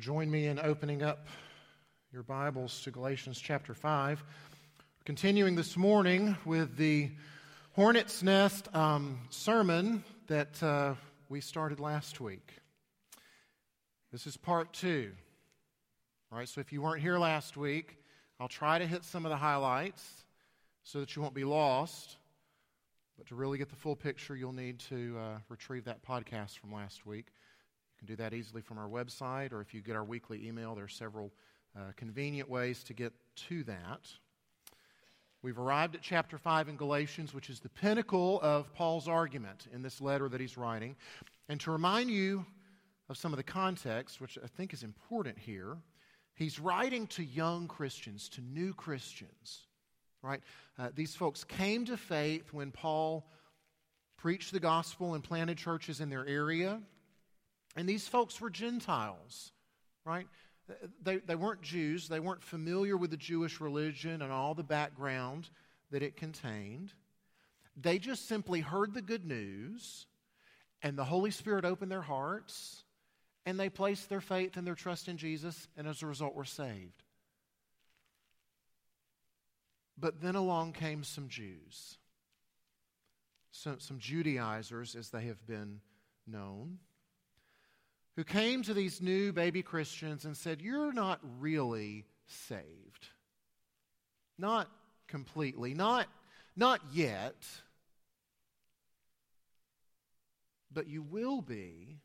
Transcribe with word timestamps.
Join 0.00 0.30
me 0.30 0.46
in 0.46 0.58
opening 0.58 1.02
up 1.02 1.26
your 2.10 2.22
Bibles 2.22 2.80
to 2.84 2.90
Galatians 2.90 3.38
chapter 3.38 3.74
5. 3.74 4.24
Continuing 5.04 5.56
this 5.56 5.76
morning 5.76 6.38
with 6.46 6.78
the 6.78 7.10
Hornet's 7.72 8.22
Nest 8.22 8.74
um, 8.74 9.18
sermon 9.28 10.02
that 10.26 10.62
uh, 10.62 10.94
we 11.28 11.42
started 11.42 11.80
last 11.80 12.18
week. 12.18 12.54
This 14.10 14.26
is 14.26 14.38
part 14.38 14.72
two. 14.72 15.12
All 16.32 16.38
right, 16.38 16.48
so 16.48 16.62
if 16.62 16.72
you 16.72 16.80
weren't 16.80 17.02
here 17.02 17.18
last 17.18 17.58
week, 17.58 17.98
I'll 18.40 18.48
try 18.48 18.78
to 18.78 18.86
hit 18.86 19.04
some 19.04 19.26
of 19.26 19.30
the 19.30 19.36
highlights 19.36 20.24
so 20.82 21.00
that 21.00 21.14
you 21.14 21.20
won't 21.20 21.34
be 21.34 21.44
lost. 21.44 22.16
But 23.18 23.26
to 23.26 23.34
really 23.34 23.58
get 23.58 23.68
the 23.68 23.76
full 23.76 23.96
picture, 23.96 24.34
you'll 24.34 24.54
need 24.54 24.78
to 24.88 25.18
uh, 25.18 25.38
retrieve 25.50 25.84
that 25.84 26.02
podcast 26.02 26.58
from 26.58 26.72
last 26.72 27.04
week 27.04 27.26
can 28.00 28.06
do 28.06 28.16
that 28.16 28.32
easily 28.32 28.62
from 28.62 28.78
our 28.78 28.88
website, 28.88 29.52
or 29.52 29.60
if 29.60 29.74
you 29.74 29.82
get 29.82 29.94
our 29.94 30.04
weekly 30.04 30.48
email, 30.48 30.74
there 30.74 30.84
are 30.84 30.88
several 30.88 31.30
uh, 31.76 31.92
convenient 31.96 32.48
ways 32.48 32.82
to 32.84 32.94
get 32.94 33.12
to 33.36 33.62
that. 33.64 34.08
We've 35.42 35.58
arrived 35.58 35.94
at 35.94 36.00
chapter 36.00 36.38
5 36.38 36.70
in 36.70 36.76
Galatians, 36.76 37.34
which 37.34 37.50
is 37.50 37.60
the 37.60 37.68
pinnacle 37.68 38.40
of 38.42 38.72
Paul's 38.72 39.06
argument 39.06 39.66
in 39.72 39.82
this 39.82 40.00
letter 40.00 40.30
that 40.30 40.40
he's 40.40 40.56
writing. 40.56 40.96
And 41.50 41.60
to 41.60 41.70
remind 41.70 42.10
you 42.10 42.46
of 43.10 43.18
some 43.18 43.34
of 43.34 43.36
the 43.36 43.42
context, 43.42 44.18
which 44.18 44.38
I 44.42 44.46
think 44.46 44.72
is 44.72 44.82
important 44.82 45.38
here, 45.38 45.76
he's 46.34 46.58
writing 46.58 47.06
to 47.08 47.22
young 47.22 47.68
Christians, 47.68 48.30
to 48.30 48.40
new 48.40 48.72
Christians, 48.72 49.66
right? 50.22 50.40
Uh, 50.78 50.88
these 50.94 51.14
folks 51.14 51.44
came 51.44 51.84
to 51.84 51.98
faith 51.98 52.54
when 52.54 52.70
Paul 52.70 53.26
preached 54.16 54.52
the 54.52 54.60
gospel 54.60 55.14
and 55.14 55.22
planted 55.22 55.58
churches 55.58 56.00
in 56.00 56.08
their 56.08 56.26
area. 56.26 56.80
And 57.76 57.88
these 57.88 58.08
folks 58.08 58.40
were 58.40 58.50
Gentiles, 58.50 59.52
right? 60.04 60.26
They, 61.02 61.18
they 61.18 61.34
weren't 61.34 61.62
Jews. 61.62 62.08
They 62.08 62.20
weren't 62.20 62.42
familiar 62.42 62.96
with 62.96 63.10
the 63.10 63.16
Jewish 63.16 63.60
religion 63.60 64.22
and 64.22 64.32
all 64.32 64.54
the 64.54 64.62
background 64.62 65.48
that 65.90 66.02
it 66.02 66.16
contained. 66.16 66.92
They 67.76 67.98
just 67.98 68.28
simply 68.28 68.60
heard 68.60 68.94
the 68.94 69.02
good 69.02 69.24
news, 69.24 70.06
and 70.82 70.96
the 70.96 71.04
Holy 71.04 71.30
Spirit 71.30 71.64
opened 71.64 71.90
their 71.90 72.02
hearts, 72.02 72.84
and 73.46 73.58
they 73.58 73.68
placed 73.68 74.08
their 74.08 74.20
faith 74.20 74.56
and 74.56 74.66
their 74.66 74.74
trust 74.74 75.08
in 75.08 75.16
Jesus, 75.16 75.68
and 75.76 75.86
as 75.88 76.02
a 76.02 76.06
result, 76.06 76.34
were 76.34 76.44
saved. 76.44 77.02
But 79.98 80.20
then 80.20 80.34
along 80.34 80.72
came 80.72 81.04
some 81.04 81.28
Jews, 81.28 81.98
some, 83.50 83.80
some 83.80 83.98
Judaizers, 83.98 84.94
as 84.96 85.10
they 85.10 85.22
have 85.22 85.46
been 85.46 85.80
known 86.26 86.78
who 88.20 88.24
came 88.24 88.62
to 88.62 88.74
these 88.74 89.00
new 89.00 89.32
baby 89.32 89.62
Christians 89.62 90.26
and 90.26 90.36
said, 90.36 90.60
You're 90.60 90.92
not 90.92 91.20
really 91.38 92.04
saved. 92.26 93.08
Not 94.36 94.68
completely, 95.08 95.72
not, 95.72 96.06
not 96.54 96.82
yet, 96.92 97.46
but 100.70 100.86
you 100.86 101.00
will 101.00 101.40
be 101.40 101.96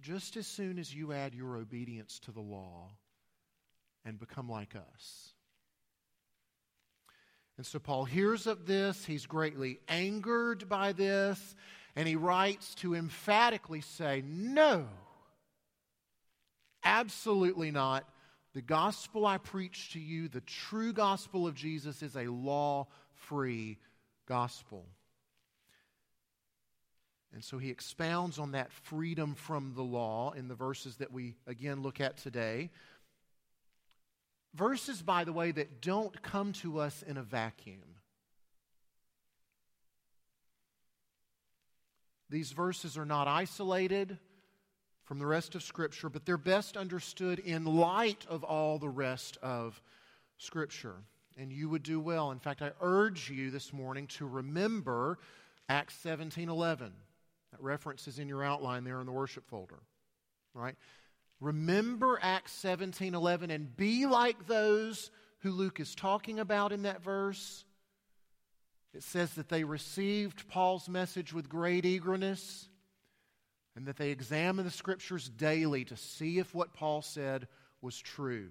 just 0.00 0.36
as 0.36 0.48
soon 0.48 0.80
as 0.80 0.92
you 0.92 1.12
add 1.12 1.36
your 1.36 1.56
obedience 1.56 2.18
to 2.24 2.32
the 2.32 2.40
law 2.40 2.90
and 4.04 4.18
become 4.18 4.48
like 4.48 4.74
us. 4.74 5.34
And 7.58 7.64
so 7.64 7.78
Paul 7.78 8.06
hears 8.06 8.48
of 8.48 8.66
this. 8.66 9.04
He's 9.04 9.26
greatly 9.26 9.78
angered 9.88 10.68
by 10.68 10.90
this. 10.90 11.54
And 11.96 12.08
he 12.08 12.16
writes 12.16 12.74
to 12.76 12.94
emphatically 12.94 13.80
say, 13.80 14.22
No, 14.26 14.86
absolutely 16.84 17.70
not. 17.70 18.08
The 18.54 18.62
gospel 18.62 19.26
I 19.26 19.38
preach 19.38 19.92
to 19.92 20.00
you, 20.00 20.28
the 20.28 20.40
true 20.40 20.92
gospel 20.92 21.46
of 21.46 21.54
Jesus, 21.54 22.02
is 22.02 22.16
a 22.16 22.26
law 22.26 22.86
free 23.14 23.78
gospel. 24.26 24.86
And 27.32 27.42
so 27.42 27.58
he 27.58 27.70
expounds 27.70 28.38
on 28.38 28.52
that 28.52 28.72
freedom 28.72 29.34
from 29.34 29.72
the 29.74 29.82
law 29.82 30.32
in 30.32 30.46
the 30.46 30.54
verses 30.54 30.96
that 30.96 31.12
we 31.12 31.34
again 31.48 31.82
look 31.82 32.00
at 32.00 32.16
today. 32.16 32.70
Verses, 34.54 35.02
by 35.02 35.24
the 35.24 35.32
way, 35.32 35.50
that 35.50 35.80
don't 35.80 36.22
come 36.22 36.52
to 36.54 36.78
us 36.78 37.02
in 37.02 37.16
a 37.16 37.24
vacuum. 37.24 37.93
These 42.34 42.50
verses 42.50 42.98
are 42.98 43.04
not 43.04 43.28
isolated 43.28 44.18
from 45.04 45.20
the 45.20 45.26
rest 45.26 45.54
of 45.54 45.62
Scripture, 45.62 46.08
but 46.08 46.26
they're 46.26 46.36
best 46.36 46.76
understood 46.76 47.38
in 47.38 47.64
light 47.64 48.26
of 48.28 48.42
all 48.42 48.80
the 48.80 48.88
rest 48.88 49.38
of 49.40 49.80
Scripture. 50.38 50.96
And 51.38 51.52
you 51.52 51.68
would 51.68 51.84
do 51.84 52.00
well. 52.00 52.32
In 52.32 52.40
fact, 52.40 52.60
I 52.60 52.72
urge 52.80 53.30
you 53.30 53.52
this 53.52 53.72
morning 53.72 54.08
to 54.18 54.26
remember 54.26 55.20
Acts 55.68 55.94
17 55.98 56.48
11. 56.48 56.92
That 57.52 57.62
reference 57.62 58.08
is 58.08 58.18
in 58.18 58.26
your 58.26 58.42
outline 58.42 58.82
there 58.82 58.98
in 58.98 59.06
the 59.06 59.12
worship 59.12 59.46
folder. 59.46 59.78
Right? 60.54 60.74
Remember 61.38 62.18
Acts 62.20 62.50
17 62.50 63.14
11 63.14 63.52
and 63.52 63.76
be 63.76 64.06
like 64.06 64.48
those 64.48 65.12
who 65.38 65.52
Luke 65.52 65.78
is 65.78 65.94
talking 65.94 66.40
about 66.40 66.72
in 66.72 66.82
that 66.82 67.00
verse 67.00 67.64
it 68.94 69.02
says 69.02 69.34
that 69.34 69.48
they 69.48 69.64
received 69.64 70.48
Paul's 70.48 70.88
message 70.88 71.32
with 71.32 71.48
great 71.48 71.84
eagerness 71.84 72.68
and 73.74 73.86
that 73.86 73.96
they 73.96 74.10
examined 74.10 74.68
the 74.68 74.72
scriptures 74.72 75.28
daily 75.28 75.84
to 75.86 75.96
see 75.96 76.38
if 76.38 76.54
what 76.54 76.72
Paul 76.72 77.02
said 77.02 77.48
was 77.82 77.98
true. 77.98 78.50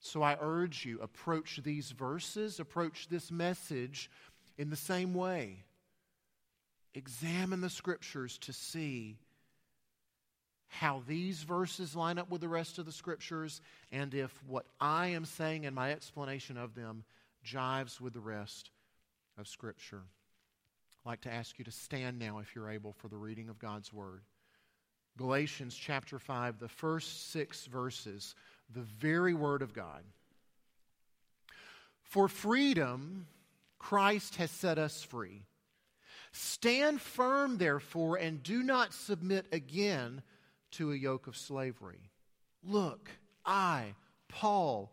So 0.00 0.22
I 0.22 0.36
urge 0.40 0.84
you, 0.84 0.98
approach 1.00 1.60
these 1.62 1.92
verses, 1.92 2.58
approach 2.58 3.08
this 3.08 3.30
message 3.30 4.10
in 4.58 4.70
the 4.70 4.76
same 4.76 5.14
way. 5.14 5.64
Examine 6.94 7.60
the 7.60 7.70
scriptures 7.70 8.36
to 8.38 8.52
see 8.52 9.18
how 10.66 11.02
these 11.06 11.42
verses 11.42 11.94
line 11.94 12.18
up 12.18 12.30
with 12.30 12.40
the 12.40 12.48
rest 12.48 12.78
of 12.78 12.86
the 12.86 12.92
scriptures 12.92 13.60
and 13.92 14.14
if 14.14 14.32
what 14.46 14.66
I 14.80 15.08
am 15.08 15.24
saying 15.24 15.64
in 15.64 15.74
my 15.74 15.92
explanation 15.92 16.56
of 16.56 16.74
them 16.74 17.04
jives 17.44 18.00
with 18.00 18.12
the 18.12 18.20
rest 18.20 18.70
of 19.38 19.48
Scripture. 19.48 20.02
I'd 21.04 21.08
like 21.08 21.20
to 21.22 21.32
ask 21.32 21.58
you 21.58 21.64
to 21.64 21.70
stand 21.70 22.18
now, 22.18 22.38
if 22.38 22.54
you're 22.54 22.70
able, 22.70 22.92
for 22.92 23.08
the 23.08 23.16
reading 23.16 23.48
of 23.48 23.58
God's 23.58 23.92
Word. 23.92 24.22
Galatians 25.16 25.74
chapter 25.74 26.18
5, 26.18 26.58
the 26.58 26.68
first 26.68 27.30
six 27.30 27.66
verses, 27.66 28.34
the 28.72 28.80
very 28.80 29.34
Word 29.34 29.62
of 29.62 29.72
God. 29.72 30.02
For 32.02 32.28
freedom, 32.28 33.26
Christ 33.78 34.36
has 34.36 34.50
set 34.50 34.78
us 34.78 35.02
free. 35.02 35.42
Stand 36.32 37.00
firm, 37.00 37.58
therefore, 37.58 38.16
and 38.16 38.42
do 38.42 38.62
not 38.62 38.92
submit 38.92 39.46
again 39.52 40.22
to 40.72 40.92
a 40.92 40.96
yoke 40.96 41.26
of 41.26 41.36
slavery. 41.36 42.10
Look, 42.62 43.10
I, 43.44 43.94
Paul, 44.28 44.92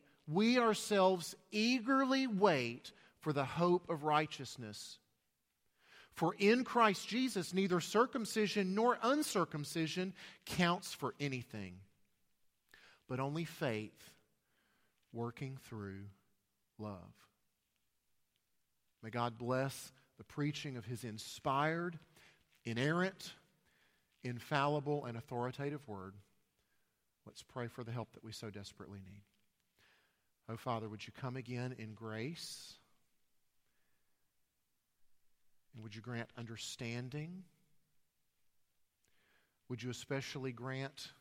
we 0.33 0.57
ourselves 0.57 1.35
eagerly 1.51 2.27
wait 2.27 2.91
for 3.19 3.33
the 3.33 3.45
hope 3.45 3.89
of 3.89 4.03
righteousness. 4.03 4.97
For 6.13 6.35
in 6.37 6.63
Christ 6.63 7.07
Jesus, 7.07 7.53
neither 7.53 7.79
circumcision 7.79 8.75
nor 8.75 8.97
uncircumcision 9.01 10.13
counts 10.45 10.93
for 10.93 11.13
anything, 11.19 11.75
but 13.07 13.19
only 13.19 13.45
faith 13.45 14.11
working 15.13 15.57
through 15.63 16.03
love. 16.77 17.13
May 19.03 19.09
God 19.09 19.37
bless 19.37 19.91
the 20.17 20.23
preaching 20.23 20.77
of 20.77 20.85
his 20.85 21.03
inspired, 21.03 21.97
inerrant, 22.65 23.33
infallible, 24.23 25.05
and 25.05 25.17
authoritative 25.17 25.87
word. 25.87 26.13
Let's 27.25 27.41
pray 27.41 27.67
for 27.67 27.83
the 27.83 27.91
help 27.91 28.13
that 28.13 28.23
we 28.23 28.31
so 28.31 28.49
desperately 28.49 28.99
need. 28.99 29.21
Oh, 30.51 30.57
Father, 30.57 30.89
would 30.89 31.05
you 31.05 31.13
come 31.13 31.37
again 31.37 31.75
in 31.77 31.93
grace? 31.93 32.73
And 35.73 35.83
would 35.83 35.95
you 35.95 36.01
grant 36.01 36.29
understanding? 36.37 37.43
Would 39.69 39.81
you 39.81 39.89
especially 39.89 40.51
grant 40.51 41.11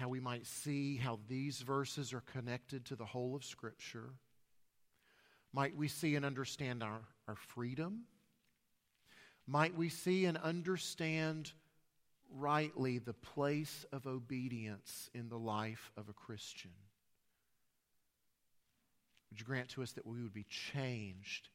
how 0.00 0.08
we 0.08 0.18
might 0.18 0.46
see 0.46 0.96
how 0.96 1.18
these 1.28 1.60
verses 1.60 2.14
are 2.14 2.22
connected 2.22 2.86
to 2.86 2.96
the 2.96 3.04
whole 3.04 3.36
of 3.36 3.44
Scripture. 3.44 4.14
Might 5.52 5.76
we 5.76 5.88
see 5.88 6.16
and 6.16 6.24
understand 6.24 6.82
our, 6.82 7.02
our 7.28 7.36
freedom? 7.36 8.04
Might 9.46 9.76
we 9.76 9.90
see 9.90 10.24
and 10.24 10.38
understand 10.38 11.52
rightly 12.34 12.96
the 12.96 13.12
place 13.12 13.84
of 13.92 14.06
obedience 14.06 15.10
in 15.12 15.28
the 15.28 15.38
life 15.38 15.92
of 15.98 16.08
a 16.08 16.14
Christian? 16.14 16.70
Would 19.30 19.40
you 19.40 19.46
grant 19.46 19.68
to 19.70 19.82
us 19.82 19.92
that 19.92 20.06
we 20.06 20.22
would 20.22 20.34
be 20.34 20.46
changed 20.48 21.48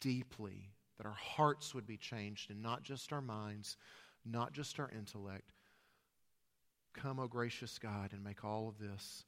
deeply, 0.00 0.70
that 0.96 1.06
our 1.06 1.12
hearts 1.12 1.74
would 1.74 1.86
be 1.86 1.96
changed, 1.96 2.50
and 2.50 2.62
not 2.62 2.82
just 2.82 3.12
our 3.12 3.20
minds, 3.20 3.76
not 4.24 4.52
just 4.52 4.80
our 4.80 4.90
intellect, 4.90 5.52
Come, 6.94 7.20
O 7.20 7.28
gracious 7.28 7.78
God, 7.78 8.12
and 8.12 8.24
make 8.24 8.44
all 8.44 8.68
of 8.68 8.78
this 8.78 9.24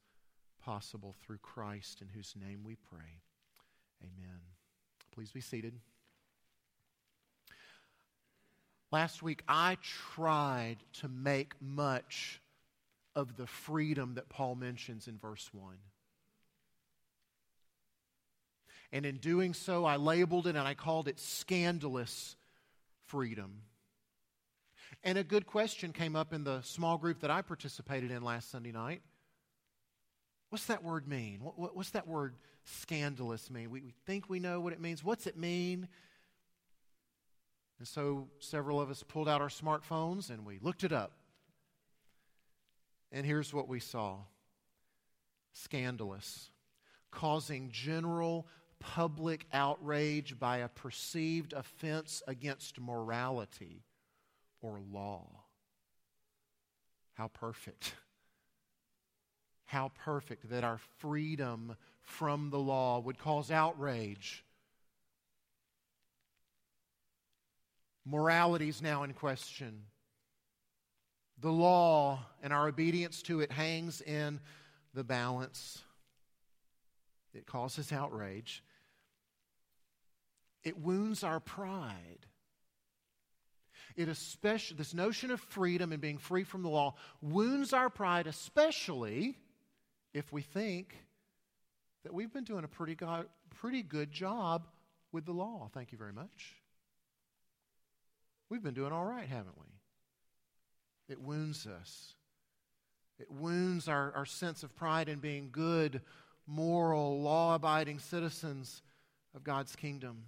possible 0.63 1.15
through 1.21 1.37
Christ, 1.39 2.01
in 2.01 2.09
whose 2.09 2.35
name 2.39 2.63
we 2.63 2.75
pray. 2.75 3.21
Amen. 4.01 4.39
Please 5.13 5.31
be 5.31 5.41
seated. 5.41 5.79
Last 8.91 9.23
week, 9.23 9.43
I 9.47 9.77
tried 9.81 10.77
to 11.01 11.07
make 11.07 11.53
much 11.61 12.41
of 13.15 13.37
the 13.37 13.47
freedom 13.47 14.15
that 14.15 14.29
Paul 14.29 14.55
mentions 14.55 15.07
in 15.07 15.17
verse 15.17 15.49
1. 15.53 15.77
And 18.93 19.07
in 19.07 19.17
doing 19.17 19.55
so, 19.55 19.85
I 19.85 19.95
labeled 19.95 20.45
it 20.45 20.55
and 20.55 20.67
I 20.67 20.75
called 20.75 21.07
it 21.07 21.19
scandalous 21.19 22.35
freedom. 23.07 23.63
And 25.03 25.17
a 25.17 25.23
good 25.23 25.47
question 25.47 25.91
came 25.91 26.15
up 26.15 26.31
in 26.31 26.43
the 26.43 26.61
small 26.61 26.99
group 26.99 27.21
that 27.21 27.31
I 27.31 27.41
participated 27.41 28.11
in 28.11 28.21
last 28.21 28.51
Sunday 28.51 28.71
night. 28.71 29.01
What's 30.49 30.67
that 30.67 30.83
word 30.83 31.07
mean? 31.07 31.39
what's 31.39 31.89
that 31.89 32.07
word 32.07 32.35
scandalous 32.65 33.49
mean? 33.49 33.71
We, 33.71 33.81
we 33.81 33.93
think 34.05 34.29
we 34.29 34.39
know 34.39 34.61
what 34.61 34.73
it 34.73 34.79
means. 34.79 35.03
What's 35.03 35.25
it 35.25 35.35
mean? 35.35 35.87
And 37.79 37.87
so 37.87 38.27
several 38.37 38.79
of 38.79 38.91
us 38.91 39.01
pulled 39.01 39.27
out 39.27 39.41
our 39.41 39.49
smartphones 39.49 40.29
and 40.29 40.45
we 40.45 40.59
looked 40.61 40.83
it 40.83 40.91
up. 40.91 41.13
And 43.11 43.25
here's 43.25 43.51
what 43.51 43.67
we 43.67 43.79
saw 43.79 44.17
scandalous, 45.51 46.51
causing 47.09 47.71
general 47.71 48.47
public 48.83 49.45
outrage 49.53 50.37
by 50.37 50.57
a 50.57 50.67
perceived 50.67 51.53
offense 51.53 52.21
against 52.27 52.79
morality 52.79 53.83
or 54.61 54.79
law. 54.91 55.25
How 57.13 57.29
perfect. 57.29 57.95
How 59.65 59.91
perfect 60.03 60.49
that 60.49 60.63
our 60.63 60.79
freedom 60.99 61.75
from 62.01 62.49
the 62.49 62.59
law 62.59 62.99
would 62.99 63.17
cause 63.17 63.49
outrage. 63.49 64.43
Morality 68.05 68.67
is 68.67 68.81
now 68.81 69.03
in 69.03 69.13
question. 69.13 69.83
The 71.39 71.51
law 71.51 72.25
and 72.43 72.51
our 72.51 72.67
obedience 72.67 73.21
to 73.23 73.39
it 73.39 73.51
hangs 73.51 74.01
in 74.01 74.41
the 74.93 75.03
balance. 75.03 75.81
It 77.33 77.45
causes 77.45 77.91
outrage. 77.91 78.61
It 80.63 80.79
wounds 80.79 81.23
our 81.23 81.39
pride. 81.39 82.25
It 83.95 84.07
especially, 84.07 84.77
this 84.77 84.93
notion 84.93 85.29
of 85.29 85.39
freedom 85.39 85.91
and 85.91 86.01
being 86.01 86.17
free 86.17 86.43
from 86.43 86.63
the 86.63 86.69
law 86.69 86.95
wounds 87.21 87.73
our 87.73 87.89
pride, 87.89 88.27
especially 88.27 89.35
if 90.13 90.31
we 90.31 90.41
think 90.41 90.95
that 92.03 92.13
we've 92.13 92.33
been 92.33 92.43
doing 92.43 92.63
a 92.63 92.67
pretty, 92.67 92.95
go- 92.95 93.25
pretty 93.59 93.83
good 93.83 94.11
job 94.11 94.67
with 95.11 95.25
the 95.25 95.31
law. 95.31 95.69
Thank 95.73 95.91
you 95.91 95.97
very 95.97 96.13
much. 96.13 96.55
We've 98.49 98.63
been 98.63 98.73
doing 98.73 98.91
all 98.91 99.05
right, 99.05 99.27
haven't 99.27 99.57
we? 99.59 99.67
It 101.09 101.21
wounds 101.21 101.67
us. 101.67 102.13
It 103.19 103.29
wounds 103.31 103.87
our, 103.87 104.11
our 104.15 104.25
sense 104.25 104.63
of 104.63 104.75
pride 104.75 105.07
in 105.09 105.19
being 105.19 105.49
good, 105.51 106.01
moral, 106.47 107.21
law 107.21 107.55
abiding 107.55 107.99
citizens 107.99 108.81
of 109.35 109.43
God's 109.43 109.75
kingdom. 109.75 110.23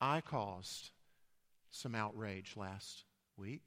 I 0.00 0.20
caused 0.20 0.90
some 1.70 1.94
outrage 1.94 2.54
last 2.56 3.04
week 3.36 3.66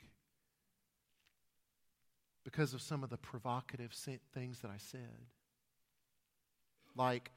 because 2.44 2.74
of 2.74 2.82
some 2.82 3.04
of 3.04 3.10
the 3.10 3.18
provocative 3.18 3.94
things 4.34 4.60
that 4.62 4.72
I 4.72 4.78
said. 4.78 5.28
Like, 6.96 7.32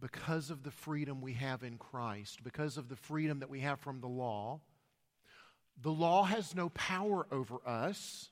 because 0.00 0.50
of 0.50 0.62
the 0.62 0.70
freedom 0.70 1.20
we 1.20 1.34
have 1.34 1.62
in 1.62 1.78
Christ, 1.78 2.42
because 2.42 2.76
of 2.76 2.88
the 2.88 2.96
freedom 2.96 3.40
that 3.40 3.50
we 3.50 3.60
have 3.60 3.80
from 3.80 4.00
the 4.00 4.08
law, 4.08 4.60
the 5.80 5.92
law 5.92 6.24
has 6.24 6.54
no 6.54 6.68
power 6.70 7.26
over 7.30 7.56
us. 7.66 8.30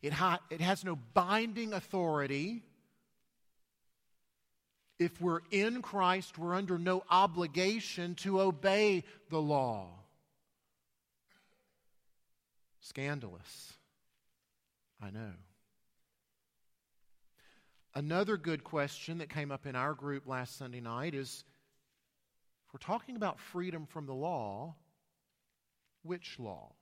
It, 0.00 0.12
ha- 0.12 0.40
it 0.50 0.60
has 0.60 0.84
no 0.84 0.96
binding 1.14 1.72
authority 1.72 2.62
if 5.02 5.20
we're 5.20 5.40
in 5.50 5.82
Christ, 5.82 6.38
we're 6.38 6.54
under 6.54 6.78
no 6.78 7.02
obligation 7.10 8.14
to 8.16 8.40
obey 8.40 9.04
the 9.30 9.40
law. 9.40 9.88
Scandalous. 12.80 13.74
I 15.02 15.10
know. 15.10 15.32
Another 17.94 18.36
good 18.36 18.64
question 18.64 19.18
that 19.18 19.28
came 19.28 19.52
up 19.52 19.66
in 19.66 19.76
our 19.76 19.92
group 19.92 20.26
last 20.26 20.56
Sunday 20.56 20.80
night 20.80 21.14
is 21.14 21.44
if 22.66 22.72
we're 22.72 22.78
talking 22.78 23.16
about 23.16 23.38
freedom 23.38 23.86
from 23.86 24.06
the 24.06 24.14
law, 24.14 24.74
which 26.02 26.38
law? 26.38 26.72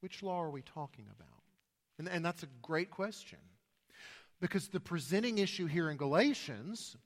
Which 0.00 0.22
law 0.22 0.40
are 0.40 0.50
we 0.50 0.62
talking 0.62 1.06
about? 1.10 1.28
And, 1.98 2.08
and 2.08 2.24
that's 2.24 2.44
a 2.44 2.48
great 2.62 2.90
question. 2.90 3.38
Because 4.40 4.68
the 4.68 4.80
presenting 4.80 5.38
issue 5.38 5.66
here 5.66 5.90
in 5.90 5.96
Galatians, 5.96 6.96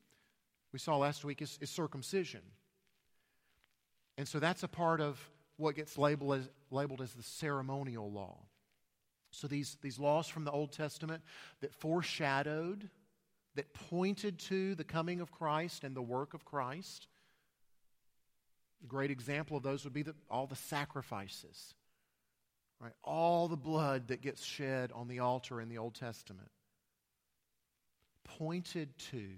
we 0.73 0.79
saw 0.79 0.97
last 0.99 1.25
week, 1.25 1.41
is, 1.41 1.59
is 1.61 1.71
circumcision. 1.71 2.43
And 4.19 4.29
so 4.29 4.39
that's 4.39 4.63
a 4.63 4.69
part 4.69 5.01
of 5.01 5.19
what 5.57 5.77
gets 5.77 5.97
labeled 5.97 6.41
as, 6.41 6.49
labeled 6.71 7.01
as 7.01 7.13
the 7.15 7.23
ceremonial 7.23 8.11
law. 8.11 8.39
So 9.31 9.47
these, 9.47 9.79
these 9.81 9.99
laws 9.99 10.29
from 10.29 10.45
the 10.45 10.51
Old 10.51 10.73
Testament 10.73 11.23
that 11.61 11.75
foreshadowed, 11.75 12.91
that 13.55 13.73
pointed 13.73 14.39
to 14.41 14.75
the 14.75 14.85
coming 14.85 15.21
of 15.21 15.33
Christ 15.33 15.85
and 15.85 15.97
the 15.97 16.03
work 16.03 16.35
of 16.35 16.45
Christ. 16.45 17.07
A 18.85 18.87
great 18.87 19.11
example 19.11 19.57
of 19.57 19.63
those 19.63 19.85
would 19.85 19.95
be 19.95 20.03
the, 20.03 20.15
all 20.31 20.47
the 20.47 20.57
sacrifices, 20.57 21.75
right? 22.79 22.93
All 23.03 23.49
the 23.49 23.57
blood 23.57 24.09
that 24.09 24.21
gets 24.21 24.45
shed 24.45 24.93
on 24.93 25.09
the 25.09 25.21
altar 25.21 25.63
in 25.63 25.71
the 25.71 25.79
Old 25.79 25.95
Testament 25.95 26.51
pointed 28.25 28.97
to, 29.11 29.29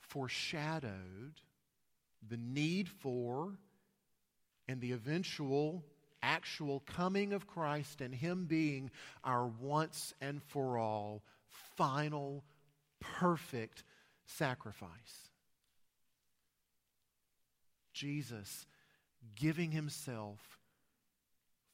foreshadowed 0.00 1.40
the 2.28 2.36
need 2.36 2.88
for, 2.88 3.58
and 4.68 4.80
the 4.80 4.92
eventual 4.92 5.84
actual 6.22 6.80
coming 6.80 7.32
of 7.32 7.46
Christ 7.46 8.00
and 8.00 8.14
Him 8.14 8.46
being 8.46 8.90
our 9.22 9.46
once 9.46 10.12
and 10.20 10.42
for 10.42 10.78
all 10.78 11.22
final, 11.76 12.44
perfect 13.00 13.84
sacrifice. 14.24 15.30
Jesus 17.92 18.66
giving 19.34 19.70
Himself 19.70 20.58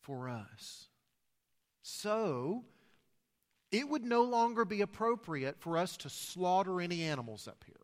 for 0.01 0.29
us. 0.29 0.89
So 1.83 2.65
it 3.73 3.89
would 3.89 4.05
no 4.05 4.23
longer 4.23 4.65
be 4.67 4.83
appropriate 4.83 5.59
for 5.59 5.79
us 5.79 5.97
to 5.99 6.11
slaughter 6.11 6.81
any 6.81 7.03
animals 7.03 7.49
up 7.49 7.65
here. 7.67 7.77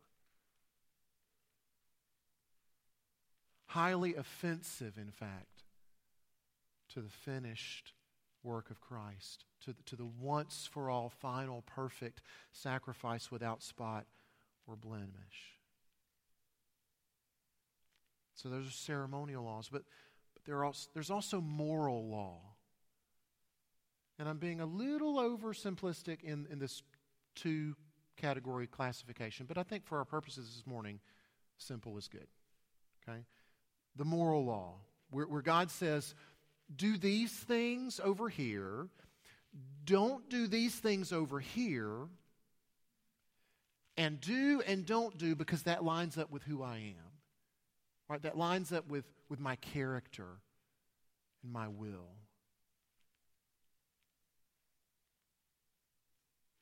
Highly 3.65 4.15
offensive, 4.15 4.97
in 4.97 5.11
fact, 5.11 5.63
to 6.93 7.01
the 7.01 7.09
finished 7.09 7.93
work 8.43 8.69
of 8.69 8.79
Christ, 8.79 9.45
to 9.65 9.73
the, 9.73 9.83
to 9.87 9.95
the 9.95 10.05
once 10.05 10.69
for 10.71 10.89
all, 10.89 11.09
final, 11.09 11.63
perfect 11.63 12.21
sacrifice 12.51 13.31
without 13.31 13.61
spot 13.61 14.05
or 14.67 14.75
blemish. 14.75 15.57
So 18.35 18.47
those 18.47 18.67
are 18.67 18.71
ceremonial 18.71 19.43
laws, 19.43 19.69
but, 19.71 19.83
but 20.33 20.45
there 20.45 20.63
also, 20.63 20.89
there's 20.93 21.11
also 21.11 21.41
moral 21.41 22.07
law. 22.07 22.39
And 24.19 24.27
I'm 24.27 24.37
being 24.37 24.59
a 24.59 24.65
little 24.65 25.15
oversimplistic 25.15 26.23
in, 26.23 26.45
in 26.51 26.59
this 26.59 26.83
two 27.35 27.75
category 28.17 28.67
classification, 28.67 29.45
but 29.45 29.57
I 29.57 29.63
think 29.63 29.85
for 29.85 29.97
our 29.97 30.05
purposes 30.05 30.53
this 30.55 30.67
morning, 30.67 30.99
simple 31.57 31.97
is 31.97 32.09
good. 32.09 32.27
Okay? 33.07 33.19
The 33.95 34.03
moral 34.03 34.43
law, 34.43 34.75
where, 35.09 35.25
where 35.25 35.41
God 35.41 35.71
says, 35.71 36.13
do 36.75 36.97
these 36.97 37.31
things 37.31 38.01
over 38.03 38.27
here, 38.27 38.89
don't 39.85 40.29
do 40.29 40.47
these 40.47 40.75
things 40.75 41.13
over 41.13 41.39
here, 41.39 42.09
and 43.97 44.21
do 44.21 44.61
and 44.65 44.85
don't 44.85 45.17
do 45.17 45.35
because 45.35 45.63
that 45.63 45.83
lines 45.83 46.17
up 46.17 46.31
with 46.31 46.43
who 46.43 46.61
I 46.61 46.77
am. 46.77 47.11
Right? 48.07 48.21
That 48.21 48.37
lines 48.37 48.71
up 48.71 48.87
with, 48.87 49.05
with 49.29 49.39
my 49.39 49.55
character 49.57 50.27
and 51.43 51.51
my 51.51 51.67
will. 51.67 52.18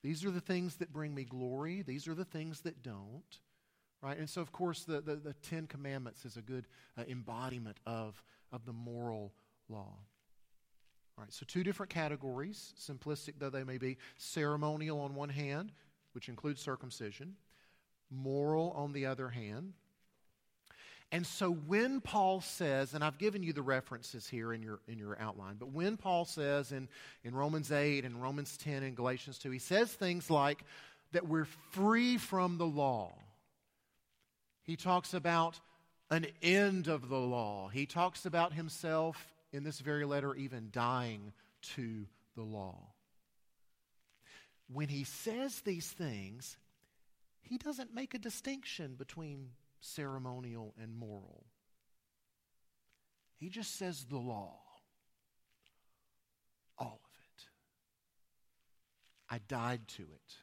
These 0.03 0.23
are 0.25 0.31
the 0.31 0.41
things 0.41 0.75
that 0.77 0.93
bring 0.93 1.13
me 1.13 1.23
glory. 1.23 1.81
These 1.81 2.07
are 2.07 2.13
the 2.13 2.25
things 2.25 2.61
that 2.61 2.83
don't. 2.83 3.39
Right? 4.01 4.17
And 4.17 4.29
so, 4.29 4.41
of 4.41 4.51
course, 4.51 4.83
the, 4.83 5.01
the, 5.01 5.15
the 5.15 5.33
Ten 5.33 5.65
Commandments 5.67 6.23
is 6.23 6.37
a 6.37 6.41
good 6.41 6.67
uh, 6.97 7.03
embodiment 7.09 7.77
of, 7.85 8.21
of 8.51 8.65
the 8.65 8.73
moral 8.73 9.33
law. 9.69 9.97
All 11.17 11.23
right, 11.23 11.33
so 11.33 11.45
two 11.47 11.63
different 11.63 11.89
categories, 11.89 12.75
simplistic 12.79 13.33
though 13.39 13.49
they 13.49 13.63
may 13.63 13.79
be 13.79 13.97
ceremonial 14.17 14.99
on 14.99 15.15
one 15.15 15.29
hand, 15.29 15.71
which 16.11 16.29
includes 16.29 16.61
circumcision, 16.61 17.35
moral 18.11 18.71
on 18.71 18.93
the 18.93 19.07
other 19.07 19.29
hand. 19.29 19.73
And 21.11 21.25
so 21.25 21.51
when 21.51 22.01
Paul 22.01 22.41
says, 22.41 22.93
and 22.93 23.03
I've 23.03 23.17
given 23.17 23.41
you 23.41 23.53
the 23.53 23.61
references 23.61 24.27
here 24.27 24.53
in 24.53 24.61
your, 24.61 24.79
in 24.89 24.99
your 24.99 25.17
outline, 25.19 25.55
but 25.57 25.71
when 25.71 25.95
Paul 25.95 26.25
says 26.25 26.73
in, 26.73 26.89
in 27.23 27.33
Romans 27.33 27.71
8 27.71 28.03
and 28.03 28.21
Romans 28.21 28.57
10 28.57 28.83
and 28.83 28.95
Galatians 28.95 29.37
2, 29.39 29.49
he 29.51 29.59
says 29.59 29.91
things 29.91 30.29
like 30.29 30.63
that 31.13 31.27
we're 31.27 31.47
free 31.71 32.17
from 32.17 32.57
the 32.57 32.65
law. 32.65 33.13
He 34.63 34.75
talks 34.75 35.13
about 35.13 35.61
an 36.09 36.27
end 36.41 36.87
of 36.87 37.07
the 37.07 37.15
law. 37.15 37.69
He 37.69 37.85
talks 37.85 38.25
about 38.25 38.51
himself 38.51 39.33
in 39.53 39.63
this 39.63 39.79
very 39.79 40.05
letter 40.05 40.35
even 40.35 40.69
dying 40.71 41.31
to 41.75 42.05
the 42.35 42.43
law. 42.43 42.77
When 44.71 44.89
he 44.89 45.05
says 45.05 45.61
these 45.61 45.87
things, 45.87 46.57
he 47.41 47.57
doesn't 47.57 47.95
make 47.95 48.13
a 48.13 48.19
distinction 48.19 48.95
between 48.95 49.51
ceremonial 49.79 50.73
and 50.81 50.95
moral. 50.95 51.45
He 53.37 53.49
just 53.49 53.77
says 53.77 54.05
the 54.05 54.17
law. 54.17 54.59
All 56.77 57.01
of 57.03 57.11
it. 57.35 57.43
I 59.29 59.39
died 59.47 59.87
to 59.97 60.03
it. 60.03 60.35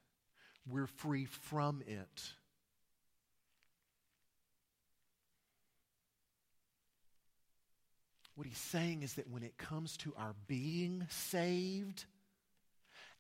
We're 0.66 0.86
free 0.86 1.24
from 1.24 1.82
it. 1.86 2.32
What 8.36 8.46
he's 8.46 8.58
saying 8.58 9.02
is 9.02 9.14
that 9.14 9.30
when 9.30 9.44
it 9.44 9.56
comes 9.58 9.96
to 9.98 10.12
our 10.18 10.34
being 10.48 11.06
saved 11.08 12.04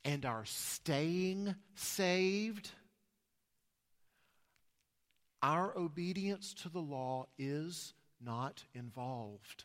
and 0.04 0.26
our 0.26 0.44
staying 0.44 1.54
saved, 1.76 2.70
our 5.44 5.76
obedience 5.76 6.54
to 6.54 6.70
the 6.70 6.80
law 6.80 7.26
is 7.38 7.92
not 8.18 8.64
involved. 8.72 9.64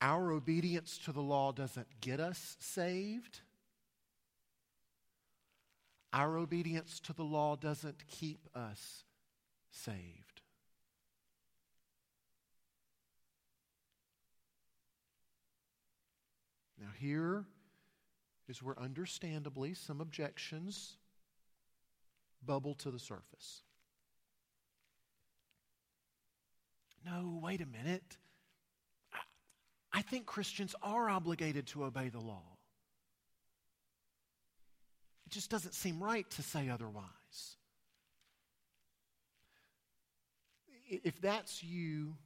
Our 0.00 0.32
obedience 0.32 0.96
to 1.04 1.12
the 1.12 1.20
law 1.20 1.52
doesn't 1.52 2.00
get 2.00 2.18
us 2.18 2.56
saved. 2.60 3.40
Our 6.14 6.38
obedience 6.38 6.98
to 7.00 7.12
the 7.12 7.24
law 7.24 7.54
doesn't 7.54 8.08
keep 8.08 8.48
us 8.54 9.04
saved. 9.70 10.40
Now, 16.80 16.88
here 16.98 17.44
is 18.48 18.62
where 18.62 18.78
understandably 18.78 19.74
some 19.74 20.00
objections 20.00 20.96
bubble 22.44 22.74
to 22.74 22.90
the 22.90 22.98
surface. 22.98 23.62
No, 27.04 27.40
wait 27.42 27.60
a 27.60 27.66
minute. 27.66 28.16
I 29.92 30.02
think 30.02 30.26
Christians 30.26 30.74
are 30.82 31.08
obligated 31.08 31.66
to 31.68 31.84
obey 31.84 32.08
the 32.08 32.20
law. 32.20 32.42
It 35.26 35.32
just 35.32 35.50
doesn't 35.50 35.74
seem 35.74 36.02
right 36.02 36.28
to 36.30 36.42
say 36.42 36.68
otherwise. 36.68 37.04
if 40.88 41.20
that's 41.20 41.62
you, 41.62 42.16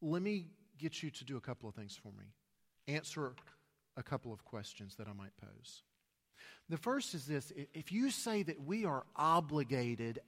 let 0.00 0.22
me 0.22 0.46
get 0.78 1.02
you 1.02 1.10
to 1.10 1.24
do 1.24 1.36
a 1.36 1.40
couple 1.40 1.68
of 1.68 1.74
things 1.74 1.98
for 2.00 2.08
me. 2.08 2.24
Answer 2.86 3.34
a 3.98 4.02
couple 4.02 4.32
of 4.32 4.44
questions 4.44 4.94
that 4.96 5.08
I 5.08 5.12
might 5.12 5.36
pose. 5.36 5.82
The 6.70 6.76
first 6.78 7.14
is 7.14 7.26
this 7.26 7.52
if 7.74 7.90
you 7.92 8.10
say 8.10 8.42
that 8.44 8.62
we 8.64 8.84
are 8.84 9.04
obligated 9.16 10.20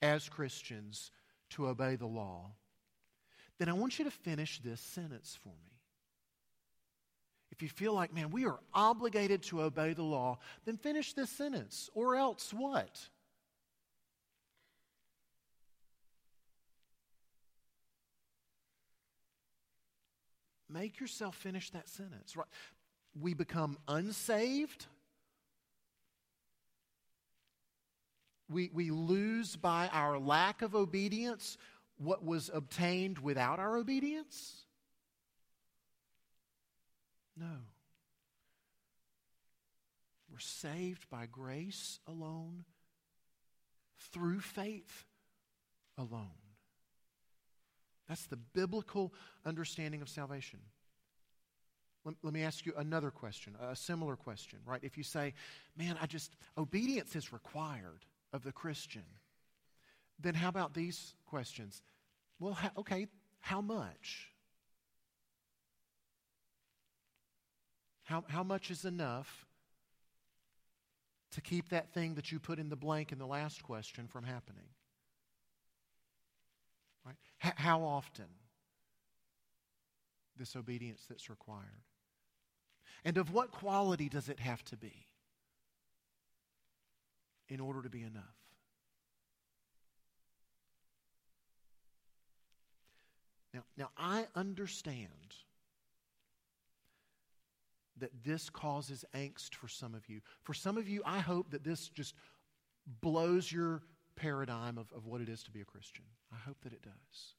as 0.00 0.28
Christians 0.28 1.10
to 1.50 1.68
obey 1.68 1.96
the 1.96 2.06
law, 2.06 2.52
then 3.58 3.68
I 3.68 3.74
want 3.74 3.98
you 3.98 4.06
to 4.06 4.10
finish 4.10 4.60
this 4.64 4.80
sentence 4.80 5.38
for 5.42 5.50
me. 5.50 5.76
If 7.52 7.62
you 7.62 7.68
feel 7.68 7.92
like, 7.92 8.14
man, 8.14 8.30
we 8.30 8.46
are 8.46 8.58
obligated 8.72 9.42
to 9.44 9.62
obey 9.62 9.92
the 9.92 10.04
law, 10.04 10.38
then 10.64 10.78
finish 10.78 11.12
this 11.12 11.28
sentence. 11.28 11.90
Or 11.92 12.16
else 12.16 12.54
what? 12.56 12.98
Make 20.72 21.00
yourself 21.00 21.34
finish 21.34 21.70
that 21.70 21.88
sentence. 21.88 22.36
Right? 22.36 22.46
We 23.18 23.34
become 23.34 23.78
unsaved. 23.88 24.86
We, 28.48 28.70
we 28.72 28.90
lose 28.90 29.56
by 29.56 29.88
our 29.92 30.18
lack 30.18 30.62
of 30.62 30.74
obedience 30.74 31.56
what 31.98 32.24
was 32.24 32.50
obtained 32.52 33.18
without 33.18 33.58
our 33.58 33.76
obedience? 33.76 34.64
No. 37.36 37.46
We're 40.30 40.38
saved 40.38 41.08
by 41.10 41.26
grace 41.26 41.98
alone, 42.06 42.64
through 44.12 44.40
faith 44.40 45.04
alone. 45.98 46.28
That's 48.08 48.26
the 48.26 48.36
biblical 48.36 49.12
understanding 49.44 50.02
of 50.02 50.08
salvation. 50.08 50.60
Let, 52.04 52.14
let, 52.22 52.32
me 52.32 52.42
ask 52.42 52.64
you 52.64 52.72
another 52.76 53.10
question, 53.10 53.54
a 53.60 53.76
similar 53.76 54.16
question, 54.16 54.58
right? 54.64 54.80
If 54.82 54.96
you 54.96 55.04
say, 55.04 55.34
man, 55.76 55.98
I 56.00 56.06
just, 56.06 56.34
obedience 56.56 57.14
is 57.14 57.32
required 57.32 58.06
of 58.32 58.42
the 58.42 58.52
Christian, 58.52 59.04
then 60.18 60.34
how 60.34 60.48
about 60.48 60.72
these 60.72 61.14
questions? 61.26 61.82
Well, 62.38 62.56
okay, 62.78 63.06
how 63.40 63.60
much? 63.60 64.28
How, 68.04 68.24
how 68.28 68.42
much 68.42 68.70
is 68.70 68.84
enough 68.84 69.46
to 71.32 71.40
keep 71.40 71.68
that 71.68 71.92
thing 71.92 72.14
that 72.14 72.32
you 72.32 72.40
put 72.40 72.58
in 72.58 72.68
the 72.68 72.76
blank 72.76 73.12
in 73.12 73.18
the 73.18 73.26
last 73.26 73.62
question 73.62 74.08
from 74.08 74.24
happening? 74.24 74.64
Right? 77.04 77.16
H- 77.44 77.52
how 77.56 77.82
often? 77.82 78.26
This 80.36 80.56
obedience 80.56 81.04
that's 81.08 81.28
required. 81.28 81.84
And 83.04 83.16
of 83.16 83.32
what 83.32 83.50
quality 83.50 84.08
does 84.08 84.28
it 84.28 84.40
have 84.40 84.64
to 84.66 84.76
be 84.76 85.06
in 87.48 87.60
order 87.60 87.82
to 87.82 87.90
be 87.90 88.02
enough? 88.02 88.22
Now, 93.52 93.64
now 93.76 93.90
I 93.96 94.26
understand 94.34 95.08
that 97.98 98.24
this 98.24 98.48
causes 98.48 99.04
angst 99.14 99.54
for 99.54 99.68
some 99.68 99.94
of 99.94 100.08
you. 100.08 100.20
For 100.42 100.54
some 100.54 100.76
of 100.76 100.88
you, 100.88 101.02
I 101.04 101.18
hope 101.18 101.50
that 101.50 101.64
this 101.64 101.88
just 101.88 102.14
blows 103.00 103.50
your 103.50 103.82
paradigm 104.16 104.78
of, 104.78 104.92
of 104.92 105.06
what 105.06 105.20
it 105.20 105.28
is 105.28 105.42
to 105.44 105.50
be 105.50 105.60
a 105.60 105.64
Christian. 105.64 106.04
I 106.32 106.36
hope 106.36 106.56
that 106.62 106.72
it 106.72 106.82
does. 106.82 107.34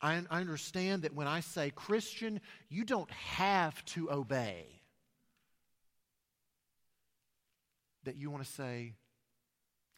I, 0.00 0.22
I 0.30 0.40
understand 0.40 1.02
that 1.02 1.14
when 1.14 1.26
I 1.26 1.40
say 1.40 1.70
Christian, 1.74 2.40
you 2.68 2.84
don't 2.84 3.10
have 3.10 3.84
to 3.86 4.10
obey. 4.10 4.66
That 8.04 8.16
you 8.16 8.30
want 8.30 8.44
to 8.44 8.50
say, 8.50 8.94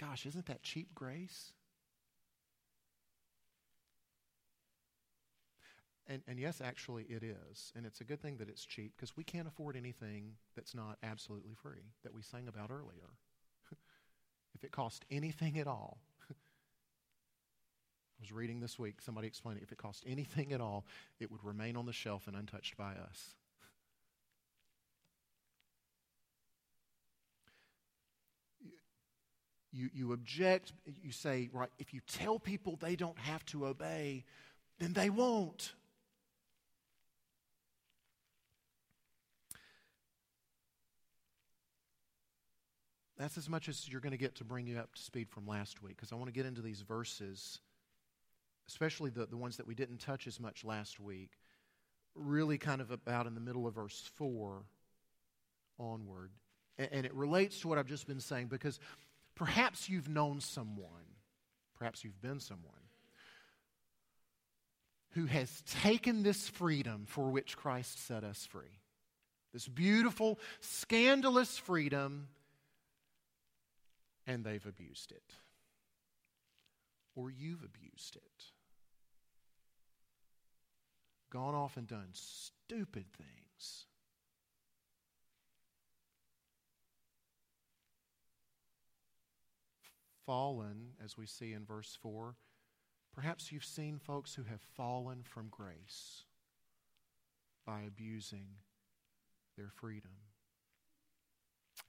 gosh, 0.01 0.25
isn't 0.25 0.47
that 0.47 0.63
cheap 0.63 0.95
grace? 0.95 1.53
And, 6.11 6.23
and, 6.27 6.39
yes, 6.39 6.63
actually, 6.65 7.05
it 7.05 7.23
is. 7.23 7.71
And 7.77 7.85
it's 7.85 8.01
a 8.01 8.05
good 8.05 8.23
thing 8.23 8.39
that 8.39 8.49
it's 8.49 8.65
cheap 8.65 8.93
because 8.97 9.15
we 9.15 9.25
can't 9.25 9.47
afford 9.47 9.77
anything 9.77 10.37
that's 10.57 10.75
not 10.75 10.97
absolutely 11.03 11.53
free 11.55 11.93
that 12.03 12.15
we 12.15 12.23
sang 12.23 12.49
about 12.49 12.71
earlier 12.71 13.11
if 14.55 14.65
it 14.65 14.73
cost 14.73 15.05
anything 15.11 15.59
at 15.59 15.67
all, 15.67 15.99
was 18.21 18.33
reading 18.33 18.61
this 18.61 18.79
week, 18.79 19.01
somebody 19.01 19.27
explained 19.29 19.59
it. 19.59 19.63
If 19.63 19.73
it 19.73 19.79
cost 19.79 20.05
anything 20.07 20.53
at 20.53 20.61
all, 20.61 20.85
it 21.21 21.31
would 21.31 21.45
remain 21.45 21.77
on 21.77 21.87
the 21.87 21.93
shelf 21.93 22.27
and 22.27 22.37
untouched 22.37 22.77
by 22.77 22.93
us. 22.93 23.35
You, 29.71 29.91
you 29.93 30.13
object, 30.13 30.73
you 31.03 31.13
say, 31.13 31.51
right, 31.53 31.71
if 31.79 31.95
you 31.95 32.01
tell 32.09 32.39
people 32.39 32.77
they 32.81 32.97
don't 32.97 33.19
have 33.19 33.45
to 33.47 33.67
obey, 33.67 34.25
then 34.79 34.95
they 34.95 35.11
won't. 35.11 35.75
That's 43.19 43.37
as 43.37 43.49
much 43.49 43.69
as 43.69 43.89
you're 43.89 44.01
going 44.01 44.13
to 44.13 44.19
get 44.19 44.37
to 44.37 44.45
bring 44.45 44.67
you 44.67 44.79
up 44.79 44.95
to 44.95 45.03
speed 45.03 45.29
from 45.29 45.47
last 45.47 45.83
week, 45.83 45.97
because 45.97 46.13
I 46.13 46.15
want 46.15 46.29
to 46.29 46.33
get 46.33 46.47
into 46.47 46.63
these 46.63 46.81
verses, 46.81 47.61
especially 48.69 49.11
the, 49.11 49.27
the 49.27 49.37
ones 49.37 49.57
that 49.57 49.67
we 49.67 49.75
didn't 49.75 49.99
touch 49.99 50.27
as 50.27 50.39
much 50.39 50.65
last 50.65 51.01
week, 51.01 51.31
really 52.15 52.59
kind 52.59 52.81
of 52.81 52.91
about 52.91 53.27
in 53.27 53.35
the 53.35 53.41
middle 53.41 53.67
of 53.67 53.75
verse 53.75 54.11
4 54.17 54.63
onward. 55.79 56.31
And, 56.77 56.89
and 56.93 57.07
it 57.07 57.15
relates 57.15 57.61
to 57.61 57.69
what 57.69 57.79
I've 57.79 57.87
just 57.87 58.07
been 58.07 58.21
saying, 58.21 58.49
because 58.49 58.79
perhaps 59.35 59.89
you've 59.89 60.09
known 60.09 60.41
someone, 60.41 61.17
perhaps 61.79 62.05
you've 62.05 62.21
been 62.21 62.41
someone, 62.41 62.75
who 65.13 65.27
has 65.27 65.63
taken 65.83 66.23
this 66.23 66.49
freedom 66.49 67.05
for 67.07 67.31
which 67.31 67.57
Christ 67.57 68.07
set 68.07 68.25
us 68.25 68.47
free. 68.47 68.81
This 69.53 69.67
beautiful, 69.67 70.39
scandalous 70.61 71.57
freedom 71.57 72.29
and 74.27 74.45
they've 74.45 74.67
abused 74.67 75.11
it. 75.11 75.35
Or 77.17 77.31
you've 77.31 77.65
abused 77.65 78.17
it. 78.17 78.45
Gone 81.31 81.55
off 81.55 81.77
and 81.77 81.87
done 81.87 82.09
stupid 82.13 83.07
things. 83.13 83.87
Fallen, 90.25 90.91
as 91.05 91.17
we 91.17 91.27
see 91.27 91.53
in 91.53 91.65
verse 91.65 91.97
4. 92.03 92.35
Perhaps 93.15 93.51
you've 93.51 93.65
seen 93.65 93.99
folks 93.99 94.35
who 94.35 94.45
have 94.45 94.61
fallen 94.61 95.23
from 95.23 95.49
grace 95.51 96.25
by 97.67 97.83
abusing 97.83 98.47
their 99.57 99.71
freedom. 99.75 100.13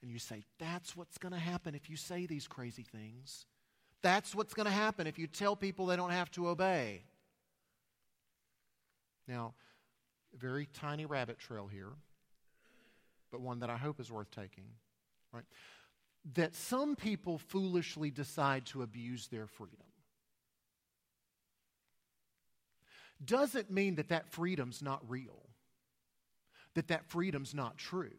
And 0.01 0.10
you 0.10 0.19
say, 0.19 0.43
that's 0.58 0.96
what's 0.96 1.17
going 1.17 1.34
to 1.34 1.39
happen 1.39 1.75
if 1.75 1.89
you 1.89 1.98
say 1.98 2.25
these 2.25 2.48
crazy 2.48 2.84
things. 2.84 3.46
That's 4.01 4.34
what's 4.34 4.53
going 4.53 4.65
to 4.65 4.72
happen 4.72 5.08
if 5.08 5.19
you 5.19 5.27
tell 5.27 5.55
people 5.55 5.86
they 5.86 5.96
don't 5.96 6.12
have 6.12 6.31
to 6.31 6.48
obey. 6.48 7.03
Now, 9.29 9.53
a 10.33 10.38
very 10.38 10.67
tiny 10.74 11.05
rabbit 11.05 11.38
trail 11.38 11.67
here, 11.67 11.91
but 13.31 13.41
one 13.41 13.59
that 13.59 13.69
I 13.69 13.77
hope 13.77 14.00
is 14.00 14.12
worth 14.12 14.31
taking, 14.31 14.65
right? 15.31 15.45
That 16.33 16.55
some 16.55 16.95
people 16.95 17.38
foolishly 17.38 18.09
decide 18.09 18.65
to 18.67 18.81
abuse 18.81 19.27
their 19.27 19.45
freedom. 19.45 19.86
Doesn't 23.24 23.69
mean 23.69 23.95
that 23.95 24.09
that 24.09 24.31
freedom's 24.31 24.81
not 24.81 25.07
real, 25.07 25.48
that 26.74 26.88
that 26.88 27.05
freedom's 27.05 27.53
not 27.53 27.77
true. 27.77 28.17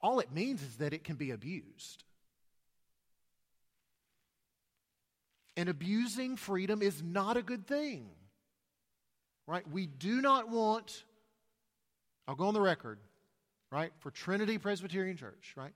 All 0.00 0.20
it 0.20 0.30
means 0.30 0.62
is 0.62 0.76
that 0.76 0.92
it 0.92 1.02
can 1.02 1.16
be 1.16 1.32
abused. 1.32 2.04
And 5.56 5.68
abusing 5.68 6.36
freedom 6.36 6.80
is 6.80 7.02
not 7.02 7.36
a 7.36 7.42
good 7.42 7.66
thing. 7.66 8.10
Right? 9.46 9.64
We 9.70 9.86
do 9.86 10.22
not 10.22 10.48
want, 10.48 11.04
I'll 12.26 12.34
go 12.34 12.46
on 12.46 12.54
the 12.54 12.60
record, 12.60 12.98
right? 13.70 13.92
For 13.98 14.10
Trinity 14.10 14.58
Presbyterian 14.58 15.16
Church, 15.16 15.52
right? 15.56 15.72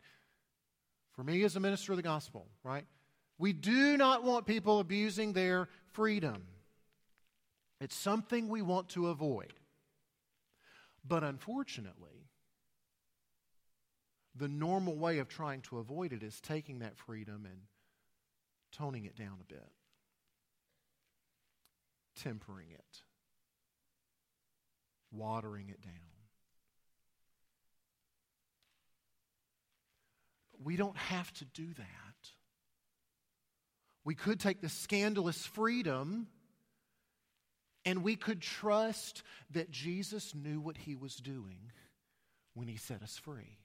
For 1.13 1.23
me 1.23 1.43
as 1.43 1.57
a 1.57 1.61
minister 1.61 1.93
of 1.93 1.97
the 1.97 2.03
gospel, 2.03 2.47
right? 2.63 2.87
We 3.39 3.53
do 3.53 3.97
not 3.97 4.25
want 4.25 4.47
people 4.47 4.81
abusing 4.81 5.33
their 5.33 5.69
freedom. 5.93 6.45
It's 7.81 7.97
something 7.97 8.49
we 8.49 8.63
want 8.63 8.89
to 8.91 9.09
avoid. 9.09 9.53
But 11.07 11.23
unfortunately, 11.25 12.27
the 14.35 14.49
normal 14.49 14.97
way 14.97 15.19
of 15.19 15.29
trying 15.29 15.63
to 15.63 15.79
avoid 15.79 16.13
it 16.13 16.23
is 16.23 16.41
taking 16.41 16.81
that 16.81 16.97
freedom 16.99 17.45
and 17.45 17.61
toning 18.73 19.05
it 19.05 19.17
down 19.17 19.39
a 19.41 19.45
bit, 19.45 19.69
tempering 22.17 22.71
it, 22.71 23.03
watering 25.11 25.69
it 25.71 25.81
down. 25.83 25.95
we 30.65 30.77
don't 30.77 30.97
have 30.97 31.33
to 31.35 31.45
do 31.45 31.67
that. 31.75 32.31
We 34.05 34.15
could 34.15 34.41
take 34.41 34.61
the 34.61 34.69
scandalous 34.69 35.45
freedom 35.47 36.27
and 37.85 38.03
we 38.03 38.17
could 38.17 38.43
trust 38.43 39.23
that 39.53 39.71
Jesus 39.71 40.35
knew 40.35 40.61
what 40.61 40.77
he 40.77 40.95
was 40.95 41.15
doing 41.17 41.71
when 42.55 42.69
he 42.69 42.77
set 42.77 43.03
us 43.03 43.17
free. 43.17 43.59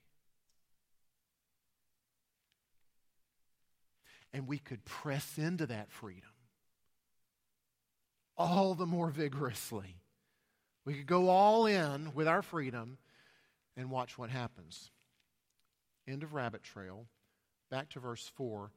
and 4.35 4.47
we 4.47 4.57
could 4.57 4.83
press 4.83 5.37
into 5.37 5.67
that 5.67 5.91
freedom 5.91 6.23
all 8.35 8.73
the 8.73 8.87
more 8.87 9.11
vigorously. 9.11 10.02
We 10.85 10.95
could 10.95 11.07
go 11.07 11.29
all 11.29 11.65
in 11.65 12.13
with 12.13 12.27
our 12.27 12.41
freedom 12.41 12.97
and 13.77 13.89
watch 13.89 14.17
what 14.17 14.29
happens. 14.29 14.91
End 16.07 16.23
of 16.23 16.33
rabbit 16.33 16.63
trail. 16.63 17.05
Back 17.69 17.89
to 17.91 17.99
verse 17.99 18.29
4. 18.35 18.69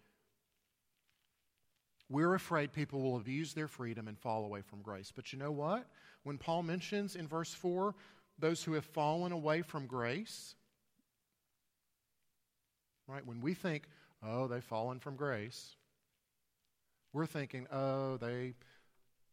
We're 2.08 2.34
afraid 2.34 2.72
people 2.72 3.02
will 3.02 3.16
abuse 3.16 3.52
their 3.52 3.66
freedom 3.66 4.06
and 4.06 4.16
fall 4.16 4.44
away 4.44 4.60
from 4.60 4.82
grace. 4.82 5.12
But 5.14 5.32
you 5.32 5.38
know 5.38 5.50
what? 5.50 5.86
When 6.22 6.38
Paul 6.38 6.62
mentions 6.62 7.16
in 7.16 7.26
verse 7.26 7.52
4 7.52 7.94
those 8.38 8.62
who 8.62 8.74
have 8.74 8.84
fallen 8.84 9.32
away 9.32 9.62
from 9.62 9.86
grace, 9.86 10.54
right? 13.08 13.26
When 13.26 13.40
we 13.40 13.54
think, 13.54 13.84
oh, 14.22 14.46
they've 14.46 14.62
fallen 14.62 15.00
from 15.00 15.16
grace. 15.16 15.74
We're 17.12 17.26
thinking, 17.26 17.66
oh, 17.72 18.18
they 18.18 18.54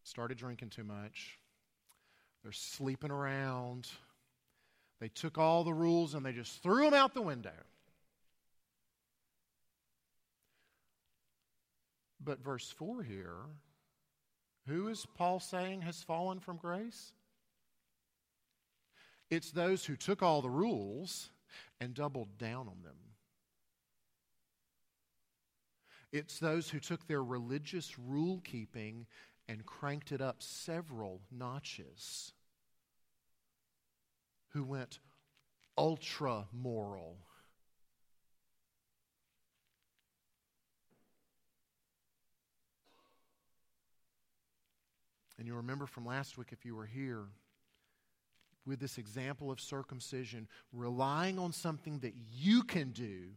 started 0.04 0.38
drinking 0.38 0.70
too 0.70 0.84
much. 0.84 1.38
They're 2.44 2.52
sleeping 2.52 3.10
around. 3.10 3.88
They 5.00 5.08
took 5.08 5.38
all 5.38 5.64
the 5.64 5.72
rules 5.72 6.14
and 6.14 6.24
they 6.24 6.32
just 6.32 6.62
threw 6.62 6.84
them 6.84 6.94
out 6.94 7.14
the 7.14 7.22
window. 7.22 7.50
But 12.22 12.44
verse 12.44 12.70
4 12.70 13.02
here, 13.02 13.36
who 14.68 14.88
is 14.88 15.06
Paul 15.16 15.40
saying 15.40 15.82
has 15.82 16.02
fallen 16.02 16.38
from 16.38 16.58
grace? 16.58 17.12
It's 19.30 19.50
those 19.50 19.84
who 19.84 19.96
took 19.96 20.22
all 20.22 20.42
the 20.42 20.50
rules 20.50 21.30
and 21.80 21.94
doubled 21.94 22.38
down 22.38 22.68
on 22.68 22.82
them. 22.82 22.96
It's 26.12 26.38
those 26.38 26.70
who 26.70 26.78
took 26.78 27.06
their 27.06 27.24
religious 27.24 27.98
rule 27.98 28.40
keeping 28.44 29.06
and 29.48 29.66
cranked 29.66 30.12
it 30.12 30.20
up 30.20 30.42
several 30.42 31.20
notches, 31.30 32.32
who 34.48 34.64
went 34.64 35.00
ultra 35.76 36.46
moral. 36.52 37.18
And 45.38 45.46
you 45.46 45.56
remember 45.56 45.86
from 45.86 46.06
last 46.06 46.38
week, 46.38 46.48
if 46.52 46.64
you 46.64 46.76
were 46.76 46.86
here, 46.86 47.26
with 48.66 48.80
this 48.80 48.96
example 48.96 49.50
of 49.50 49.60
circumcision, 49.60 50.48
relying 50.72 51.38
on 51.38 51.52
something 51.52 51.98
that 51.98 52.14
you 52.32 52.62
can 52.62 52.92
do 52.92 53.30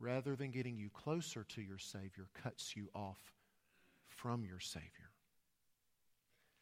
rather 0.00 0.36
than 0.36 0.50
getting 0.50 0.78
you 0.78 0.88
closer 0.88 1.44
to 1.44 1.60
your 1.60 1.78
Savior, 1.78 2.28
cuts 2.42 2.76
you 2.76 2.88
off 2.94 3.18
from 4.18 4.44
your 4.44 4.60
Savior. 4.60 4.88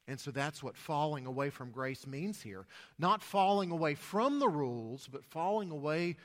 And 0.08 0.20
so 0.20 0.30
that's 0.30 0.62
what 0.62 0.76
falling 0.76 1.26
away 1.26 1.50
from 1.50 1.70
grace 1.70 2.06
means 2.06 2.40
here. 2.40 2.66
Not 2.98 3.22
falling 3.22 3.72
away 3.72 3.94
from 3.94 4.38
the 4.38 4.48
rules, 4.48 5.08
but 5.10 5.24
falling 5.24 5.70
away 5.70 6.16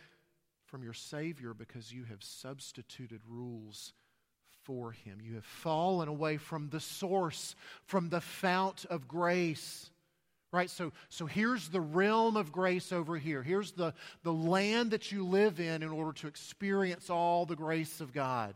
from 0.66 0.84
your 0.84 0.94
Savior 0.94 1.54
because 1.54 1.92
you 1.92 2.04
have 2.04 2.22
substituted 2.22 3.22
rules 3.28 3.94
for 4.64 4.92
Him. 4.92 5.20
You 5.22 5.36
have 5.36 5.46
fallen 5.46 6.08
away 6.08 6.38
from 6.38 6.70
the 6.70 6.80
source, 6.80 7.56
from 7.86 8.10
the 8.10 8.22
fount 8.22 8.86
of 8.86 9.08
grace. 9.08 9.90
Right? 10.52 10.70
So, 10.70 10.92
so 11.10 11.26
here's 11.26 11.70
the 11.70 11.82
realm 11.82 12.36
of 12.36 12.52
grace 12.52 12.92
over 12.92 13.18
here. 13.18 13.42
Here's 13.42 13.72
the, 13.72 13.94
the 14.24 14.34
land 14.34 14.92
that 14.92 15.12
you 15.12 15.26
live 15.26 15.60
in 15.60 15.82
in 15.82 15.90
order 15.90 16.12
to 16.20 16.28
experience 16.28 17.10
all 17.10 17.46
the 17.46 17.56
grace 17.56 18.02
of 18.02 18.14
God. 18.14 18.54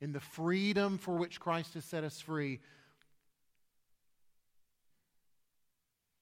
In 0.00 0.12
the 0.12 0.20
freedom 0.20 0.98
for 0.98 1.16
which 1.16 1.40
Christ 1.40 1.74
has 1.74 1.84
set 1.84 2.04
us 2.04 2.20
free. 2.20 2.60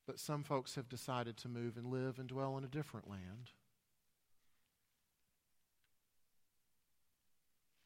But 0.07 0.19
some 0.19 0.43
folks 0.43 0.77
have 0.77 0.89
decided 0.89 1.37
to 1.39 1.49
move 1.49 1.77
and 1.77 1.87
live 1.87 2.19
and 2.19 2.29
dwell 2.29 2.57
in 2.57 2.65
a 2.65 2.69
different 2.69 3.11
land. 3.11 3.51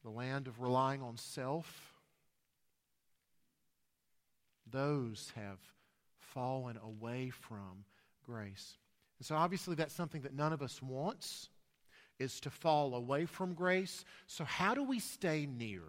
The 0.03 0.11
land 0.11 0.47
of 0.47 0.61
relying 0.61 1.01
on 1.01 1.17
self. 1.17 1.93
Those 4.69 5.31
have 5.35 5.59
fallen 6.17 6.77
away 6.81 7.29
from 7.29 7.85
grace. 8.25 8.77
And 9.19 9.25
so, 9.25 9.35
obviously, 9.35 9.75
that's 9.75 9.93
something 9.93 10.21
that 10.21 10.33
none 10.33 10.53
of 10.53 10.61
us 10.61 10.81
wants 10.81 11.49
is 12.21 12.39
to 12.41 12.49
fall 12.49 12.95
away 12.95 13.25
from 13.25 13.53
grace. 13.53 14.05
So, 14.27 14.45
how 14.45 14.73
do 14.73 14.83
we 14.83 14.99
stay 14.99 15.45
near? 15.45 15.81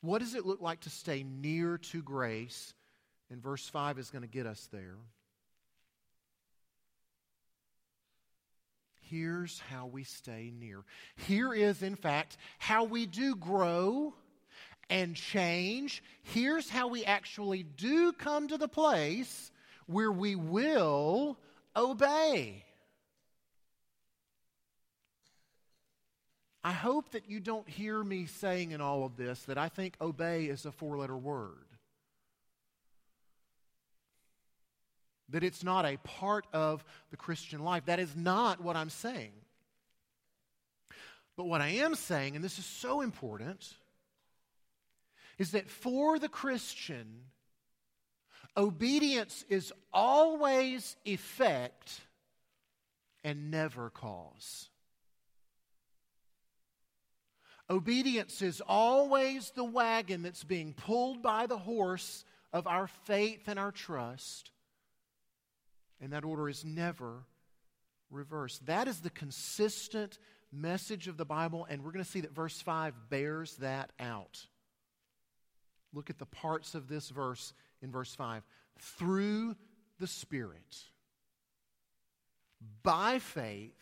What 0.00 0.18
does 0.18 0.34
it 0.34 0.44
look 0.44 0.60
like 0.60 0.80
to 0.80 0.90
stay 0.90 1.22
near 1.22 1.78
to 1.78 2.02
grace? 2.02 2.74
And 3.30 3.42
verse 3.42 3.68
5 3.68 3.98
is 3.98 4.10
going 4.10 4.22
to 4.22 4.28
get 4.28 4.46
us 4.46 4.68
there. 4.72 4.96
Here's 9.10 9.60
how 9.70 9.86
we 9.86 10.04
stay 10.04 10.52
near. 10.58 10.82
Here 11.16 11.52
is, 11.54 11.82
in 11.82 11.94
fact, 11.94 12.36
how 12.58 12.84
we 12.84 13.06
do 13.06 13.36
grow 13.36 14.14
and 14.90 15.14
change. 15.14 16.02
Here's 16.22 16.68
how 16.68 16.88
we 16.88 17.04
actually 17.04 17.62
do 17.62 18.12
come 18.12 18.48
to 18.48 18.58
the 18.58 18.68
place 18.68 19.50
where 19.86 20.12
we 20.12 20.34
will 20.34 21.38
obey. 21.76 22.63
I 26.66 26.72
hope 26.72 27.10
that 27.10 27.28
you 27.28 27.40
don't 27.40 27.68
hear 27.68 28.02
me 28.02 28.24
saying 28.24 28.70
in 28.70 28.80
all 28.80 29.04
of 29.04 29.18
this 29.18 29.42
that 29.42 29.58
I 29.58 29.68
think 29.68 29.96
obey 30.00 30.46
is 30.46 30.64
a 30.64 30.72
four 30.72 30.96
letter 30.96 31.16
word. 31.16 31.66
That 35.28 35.44
it's 35.44 35.62
not 35.62 35.84
a 35.84 35.98
part 35.98 36.46
of 36.54 36.82
the 37.10 37.18
Christian 37.18 37.62
life. 37.62 37.84
That 37.84 37.98
is 37.98 38.16
not 38.16 38.62
what 38.62 38.76
I'm 38.76 38.88
saying. 38.88 39.32
But 41.36 41.44
what 41.44 41.60
I 41.60 41.68
am 41.68 41.96
saying, 41.96 42.34
and 42.34 42.44
this 42.44 42.58
is 42.58 42.64
so 42.64 43.02
important, 43.02 43.74
is 45.36 45.50
that 45.50 45.68
for 45.68 46.18
the 46.18 46.28
Christian, 46.28 47.24
obedience 48.56 49.44
is 49.50 49.70
always 49.92 50.96
effect 51.04 52.00
and 53.22 53.50
never 53.50 53.90
cause. 53.90 54.68
Obedience 57.70 58.42
is 58.42 58.60
always 58.66 59.50
the 59.50 59.64
wagon 59.64 60.22
that's 60.22 60.44
being 60.44 60.74
pulled 60.74 61.22
by 61.22 61.46
the 61.46 61.58
horse 61.58 62.24
of 62.52 62.66
our 62.66 62.86
faith 62.86 63.48
and 63.48 63.58
our 63.58 63.72
trust. 63.72 64.50
And 66.00 66.12
that 66.12 66.24
order 66.24 66.48
is 66.48 66.64
never 66.64 67.24
reversed. 68.10 68.66
That 68.66 68.86
is 68.86 69.00
the 69.00 69.10
consistent 69.10 70.18
message 70.52 71.08
of 71.08 71.16
the 71.16 71.24
Bible, 71.24 71.66
and 71.68 71.82
we're 71.82 71.92
going 71.92 72.04
to 72.04 72.10
see 72.10 72.20
that 72.20 72.34
verse 72.34 72.60
5 72.60 72.94
bears 73.08 73.56
that 73.56 73.90
out. 73.98 74.46
Look 75.92 76.10
at 76.10 76.18
the 76.18 76.26
parts 76.26 76.74
of 76.74 76.88
this 76.88 77.08
verse 77.10 77.54
in 77.82 77.90
verse 77.90 78.14
5. 78.14 78.42
Through 78.78 79.56
the 79.98 80.06
Spirit, 80.06 80.76
by 82.82 83.18
faith, 83.18 83.72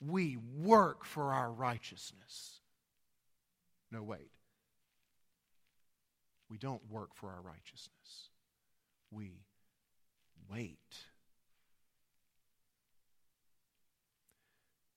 we 0.00 0.36
work 0.56 1.04
for 1.04 1.32
our 1.32 1.50
righteousness. 1.50 2.57
No, 3.90 4.02
wait. 4.02 4.30
We 6.50 6.58
don't 6.58 6.82
work 6.90 7.14
for 7.14 7.28
our 7.28 7.42
righteousness, 7.42 8.30
we 9.10 9.44
wait. 10.50 10.78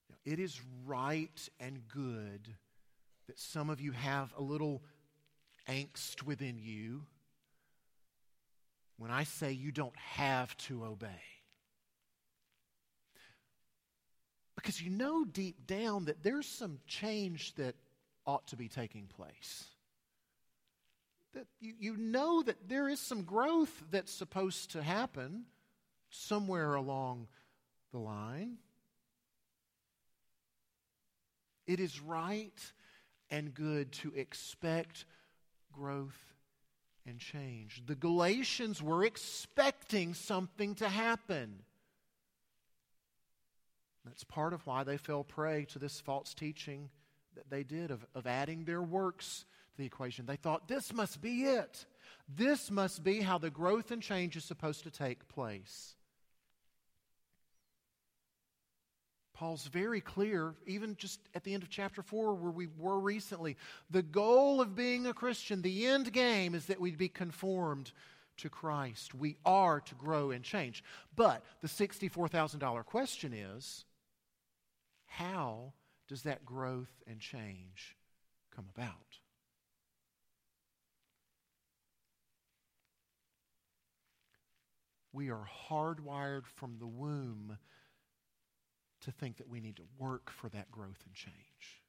Now, 0.09 0.17
it 0.25 0.39
is 0.39 0.59
right 0.85 1.49
and 1.59 1.87
good 1.87 2.55
that 3.27 3.39
some 3.39 3.69
of 3.69 3.81
you 3.81 3.91
have 3.91 4.33
a 4.37 4.41
little 4.41 4.81
angst 5.67 6.23
within 6.23 6.57
you 6.57 7.03
when 8.97 9.11
I 9.11 9.23
say 9.23 9.51
you 9.51 9.71
don't 9.71 9.95
have 9.97 10.55
to 10.57 10.85
obey. 10.85 11.07
Because 14.55 14.81
you 14.81 14.91
know 14.91 15.25
deep 15.25 15.65
down 15.65 16.05
that 16.05 16.23
there's 16.23 16.47
some 16.47 16.79
change 16.85 17.55
that 17.55 17.75
ought 18.25 18.47
to 18.47 18.55
be 18.55 18.67
taking 18.67 19.07
place. 19.07 19.65
That 21.33 21.47
you, 21.59 21.73
you 21.79 21.97
know 21.97 22.43
that 22.43 22.67
there 22.67 22.89
is 22.89 22.99
some 22.99 23.23
growth 23.23 23.83
that's 23.89 24.11
supposed 24.11 24.71
to 24.71 24.83
happen 24.83 25.45
somewhere 26.09 26.75
along 26.75 27.27
the 27.91 27.99
line. 27.99 28.57
It 31.67 31.79
is 31.79 32.01
right 32.01 32.59
and 33.29 33.53
good 33.53 33.93
to 33.93 34.11
expect 34.13 35.05
growth 35.71 36.19
and 37.05 37.17
change. 37.17 37.81
The 37.85 37.95
Galatians 37.95 38.81
were 38.81 39.05
expecting 39.05 40.13
something 40.13 40.75
to 40.75 40.89
happen. 40.89 41.59
That's 44.05 44.23
part 44.23 44.53
of 44.53 44.65
why 44.67 44.83
they 44.83 44.97
fell 44.97 45.23
prey 45.23 45.65
to 45.71 45.79
this 45.79 45.99
false 45.99 46.33
teaching 46.33 46.89
that 47.35 47.49
they 47.49 47.63
did 47.63 47.91
of, 47.91 48.05
of 48.15 48.27
adding 48.27 48.65
their 48.65 48.81
works 48.81 49.45
to 49.71 49.77
the 49.77 49.85
equation. 49.85 50.25
They 50.25 50.35
thought, 50.35 50.67
this 50.67 50.93
must 50.93 51.21
be 51.21 51.43
it. 51.43 51.85
This 52.33 52.71
must 52.71 53.03
be 53.03 53.21
how 53.21 53.37
the 53.37 53.49
growth 53.49 53.91
and 53.91 54.01
change 54.01 54.35
is 54.35 54.43
supposed 54.43 54.83
to 54.83 54.91
take 54.91 55.27
place. 55.27 55.95
Paul's 59.33 59.65
very 59.65 60.01
clear, 60.01 60.53
even 60.67 60.95
just 60.95 61.19
at 61.33 61.43
the 61.43 61.55
end 61.55 61.63
of 61.63 61.69
chapter 61.69 62.03
4, 62.03 62.35
where 62.35 62.51
we 62.51 62.67
were 62.77 62.99
recently. 62.99 63.57
The 63.89 64.03
goal 64.03 64.61
of 64.61 64.75
being 64.75 65.07
a 65.07 65.15
Christian, 65.15 65.63
the 65.63 65.87
end 65.87 66.13
game, 66.13 66.53
is 66.53 66.67
that 66.67 66.79
we'd 66.79 66.97
be 66.99 67.09
conformed 67.09 67.91
to 68.37 68.49
Christ. 68.49 69.15
We 69.15 69.37
are 69.43 69.79
to 69.79 69.95
grow 69.95 70.29
and 70.29 70.43
change. 70.43 70.83
But 71.15 71.43
the 71.61 71.67
$64,000 71.67 72.85
question 72.85 73.33
is 73.33 73.85
how 75.07 75.73
does 76.11 76.23
that 76.23 76.43
growth 76.43 76.91
and 77.07 77.21
change 77.21 77.95
come 78.53 78.65
about? 78.75 79.17
We 85.13 85.29
are 85.29 85.47
hardwired 85.69 86.45
from 86.45 86.75
the 86.79 86.85
womb 86.85 87.57
to 89.05 89.11
think 89.11 89.37
that 89.37 89.47
we 89.47 89.61
need 89.61 89.77
to 89.77 89.85
work 89.97 90.29
for 90.29 90.49
that 90.49 90.69
growth 90.69 91.01
and 91.05 91.15
change. 91.15 91.81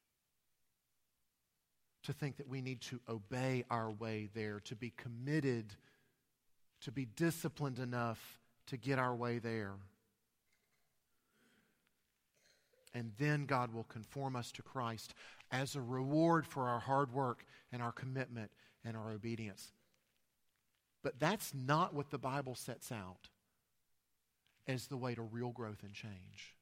To 2.03 2.13
think 2.13 2.37
that 2.37 2.47
we 2.47 2.61
need 2.61 2.79
to 2.83 3.01
obey 3.09 3.65
our 3.69 3.91
way 3.91 4.29
there, 4.33 4.61
to 4.61 4.75
be 4.77 4.93
committed, 4.95 5.73
to 6.79 6.93
be 6.93 7.03
disciplined 7.03 7.79
enough 7.79 8.39
to 8.67 8.77
get 8.77 8.99
our 8.99 9.13
way 9.13 9.39
there 9.39 9.73
and 12.93 13.11
then 13.17 13.45
God 13.45 13.73
will 13.73 13.85
conform 13.85 14.35
us 14.35 14.51
to 14.53 14.61
Christ 14.61 15.13
as 15.51 15.75
a 15.75 15.81
reward 15.81 16.45
for 16.45 16.67
our 16.67 16.79
hard 16.79 17.11
work 17.13 17.45
and 17.71 17.81
our 17.81 17.91
commitment 17.91 18.51
and 18.85 18.95
our 18.95 19.11
obedience. 19.11 19.71
But 21.03 21.19
that's 21.19 21.53
not 21.53 21.93
what 21.93 22.11
the 22.11 22.17
Bible 22.17 22.55
sets 22.55 22.91
out 22.91 23.29
as 24.67 24.87
the 24.87 24.97
way 24.97 25.15
to 25.15 25.21
real 25.21 25.49
growth 25.49 25.83
and 25.83 25.93
change. 25.93 26.55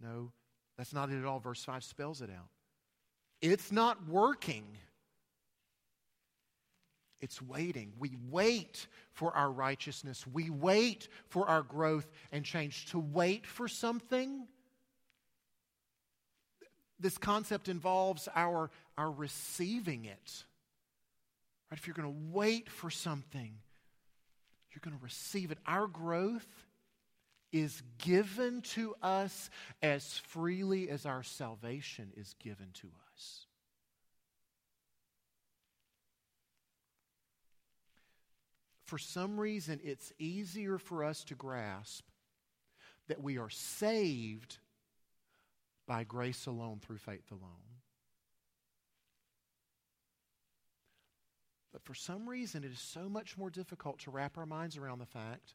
No, 0.00 0.32
that's 0.76 0.92
not 0.92 1.10
it 1.10 1.18
at 1.18 1.24
all. 1.24 1.40
Verse 1.40 1.64
5 1.64 1.82
spells 1.82 2.22
it 2.22 2.30
out. 2.30 2.48
It's 3.40 3.72
not 3.72 4.08
working. 4.08 4.64
It's 7.20 7.42
waiting. 7.42 7.92
We 7.98 8.16
wait 8.30 8.86
for 9.12 9.32
our 9.34 9.50
righteousness. 9.50 10.26
We 10.26 10.50
wait 10.50 11.08
for 11.28 11.48
our 11.48 11.62
growth 11.62 12.10
and 12.30 12.44
change. 12.44 12.86
To 12.86 12.98
wait 12.98 13.46
for 13.46 13.68
something 13.68 14.46
this 17.02 17.18
concept 17.18 17.68
involves 17.68 18.28
our, 18.34 18.70
our 18.96 19.10
receiving 19.10 20.04
it. 20.04 20.44
Right? 21.70 21.78
If 21.78 21.86
you're 21.86 21.94
going 21.94 22.08
to 22.08 22.30
wait 22.30 22.70
for 22.70 22.90
something, 22.90 23.52
you're 24.70 24.80
going 24.82 24.96
to 24.96 25.04
receive 25.04 25.50
it. 25.50 25.58
Our 25.66 25.86
growth 25.86 26.46
is 27.52 27.82
given 27.98 28.62
to 28.62 28.94
us 29.02 29.50
as 29.82 30.18
freely 30.18 30.88
as 30.88 31.04
our 31.04 31.22
salvation 31.22 32.10
is 32.16 32.34
given 32.40 32.68
to 32.74 32.88
us. 33.12 33.46
For 38.84 38.98
some 38.98 39.38
reason, 39.38 39.80
it's 39.82 40.12
easier 40.18 40.78
for 40.78 41.04
us 41.04 41.24
to 41.24 41.34
grasp 41.34 42.04
that 43.08 43.22
we 43.22 43.38
are 43.38 43.50
saved 43.50 44.58
by 45.92 46.04
grace 46.04 46.46
alone, 46.46 46.80
through 46.80 46.96
faith 46.96 47.30
alone. 47.30 47.76
But 51.70 51.84
for 51.84 51.92
some 51.92 52.26
reason, 52.26 52.64
it 52.64 52.72
is 52.72 52.78
so 52.78 53.10
much 53.10 53.36
more 53.36 53.50
difficult 53.50 53.98
to 53.98 54.10
wrap 54.10 54.38
our 54.38 54.46
minds 54.46 54.78
around 54.78 55.00
the 55.00 55.04
fact 55.04 55.52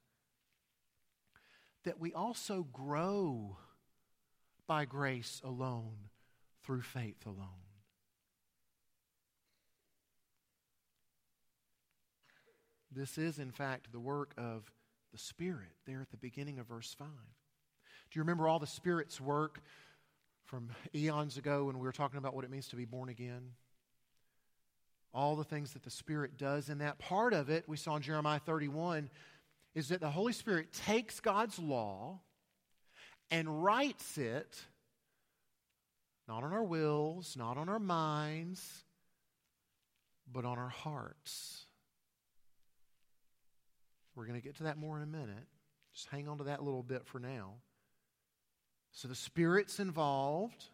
that 1.85 1.99
we 1.99 2.13
also 2.13 2.67
grow 2.71 3.57
by 4.67 4.85
grace 4.85 5.41
alone, 5.43 6.11
through 6.63 6.83
faith 6.83 7.25
alone. 7.25 7.47
This 12.91 13.17
is, 13.17 13.39
in 13.39 13.49
fact, 13.49 13.91
the 13.91 13.99
work 13.99 14.35
of 14.37 14.71
the 15.11 15.17
Spirit 15.17 15.73
there 15.87 16.01
at 16.01 16.11
the 16.11 16.17
beginning 16.17 16.59
of 16.59 16.67
verse 16.67 16.93
5. 16.93 17.07
Do 17.07 18.19
you 18.19 18.21
remember 18.21 18.47
all 18.47 18.59
the 18.59 18.67
Spirit's 18.67 19.19
work 19.19 19.61
from 20.47 20.69
eons 20.95 21.37
ago 21.37 21.65
when 21.65 21.77
we 21.77 21.85
were 21.85 21.91
talking 21.91 22.17
about 22.17 22.33
what 22.33 22.45
it 22.45 22.49
means 22.49 22.69
to 22.69 22.77
be 22.77 22.85
born 22.85 23.09
again? 23.09 23.51
All 25.13 25.35
the 25.35 25.43
things 25.43 25.73
that 25.73 25.83
the 25.83 25.89
Spirit 25.89 26.37
does 26.37 26.69
in 26.69 26.79
that. 26.79 26.99
Part 26.99 27.33
of 27.33 27.49
it, 27.49 27.65
we 27.67 27.77
saw 27.77 27.97
in 27.97 28.01
Jeremiah 28.01 28.39
31, 28.39 29.09
is 29.75 29.89
that 29.89 29.99
the 29.99 30.09
Holy 30.09 30.33
Spirit 30.33 30.71
takes 30.71 31.19
God's 31.19 31.59
law 31.59 32.21
and 33.29 33.63
writes 33.63 34.17
it 34.17 34.57
not 36.27 36.43
on 36.43 36.53
our 36.53 36.63
wills, 36.63 37.35
not 37.37 37.57
on 37.57 37.69
our 37.69 37.79
minds, 37.79 38.83
but 40.31 40.45
on 40.45 40.57
our 40.57 40.69
hearts. 40.69 41.65
We're 44.15 44.25
going 44.25 44.39
to 44.39 44.45
get 44.45 44.57
to 44.57 44.63
that 44.63 44.77
more 44.77 44.97
in 44.97 45.03
a 45.03 45.07
minute. 45.07 45.47
Just 45.93 46.07
hang 46.07 46.27
on 46.27 46.37
to 46.39 46.45
that 46.45 46.63
little 46.63 46.83
bit 46.83 47.05
for 47.05 47.19
now. 47.19 47.55
So 48.97 49.07
the 49.07 49.13
Spirit's 49.13 49.79
involved. 49.79 50.65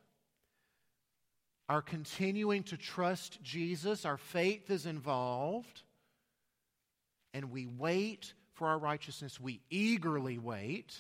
Our 1.68 1.82
continuing 1.82 2.64
to 2.64 2.78
trust 2.78 3.44
Jesus, 3.44 4.06
our 4.06 4.16
faith 4.16 4.72
is 4.72 4.86
involved. 4.86 5.82
And 7.34 7.52
we 7.52 7.66
wait 7.66 8.34
for 8.54 8.70
our 8.70 8.78
righteousness. 8.78 9.42
We 9.42 9.60
eagerly 9.70 10.38
wait 10.38 10.96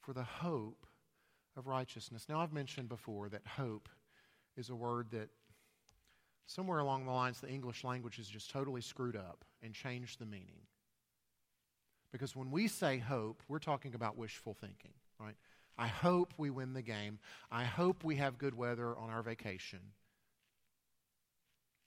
for 0.00 0.14
the 0.14 0.24
hope 0.24 0.86
of 1.54 1.66
righteousness. 1.66 2.24
Now, 2.30 2.40
I've 2.40 2.54
mentioned 2.54 2.88
before 2.88 3.28
that 3.28 3.46
hope 3.46 3.90
is 4.56 4.70
a 4.70 4.74
word 4.74 5.10
that 5.10 5.28
somewhere 6.46 6.78
along 6.78 7.04
the 7.04 7.12
lines 7.12 7.38
the 7.42 7.50
English 7.50 7.84
language 7.84 8.16
has 8.16 8.28
just 8.28 8.48
totally 8.48 8.80
screwed 8.80 9.16
up 9.16 9.44
and 9.62 9.74
changed 9.74 10.20
the 10.20 10.26
meaning. 10.26 10.62
Because 12.12 12.36
when 12.36 12.50
we 12.50 12.68
say 12.68 12.98
hope, 12.98 13.42
we're 13.48 13.58
talking 13.58 13.94
about 13.94 14.18
wishful 14.18 14.54
thinking, 14.54 14.92
right? 15.18 15.34
I 15.78 15.88
hope 15.88 16.34
we 16.36 16.50
win 16.50 16.74
the 16.74 16.82
game. 16.82 17.18
I 17.50 17.64
hope 17.64 18.04
we 18.04 18.16
have 18.16 18.36
good 18.36 18.54
weather 18.54 18.96
on 18.96 19.08
our 19.08 19.22
vacation. 19.22 19.80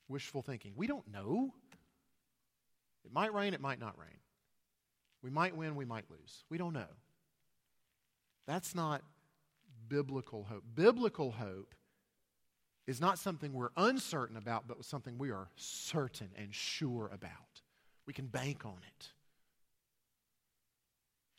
Wishful 0.10 0.42
thinking. 0.42 0.74
We 0.76 0.88
don't 0.88 1.08
know. 1.12 1.54
It 3.06 3.14
might 3.14 3.34
rain, 3.34 3.54
it 3.54 3.62
might 3.62 3.80
not 3.80 3.98
rain. 4.00 4.18
We 5.22 5.30
might 5.30 5.56
win, 5.56 5.76
we 5.76 5.86
might 5.86 6.06
lose. 6.10 6.44
We 6.50 6.58
don't 6.58 6.74
know. 6.74 6.90
That's 8.48 8.74
not 8.74 9.04
biblical 9.88 10.44
hope. 10.44 10.64
Biblical 10.74 11.32
hope 11.32 11.76
is 12.88 13.00
not 13.02 13.20
something 13.20 13.54
we're 13.54 13.70
uncertain 13.78 14.38
about, 14.38 14.68
but 14.68 14.84
something 14.86 15.18
we 15.18 15.32
are 15.32 15.50
certain 15.56 16.30
and 16.36 16.54
sure 16.54 17.10
about. 17.14 17.62
We 18.06 18.14
can 18.14 18.28
bank 18.28 18.66
on 18.66 18.78
it. 18.88 19.10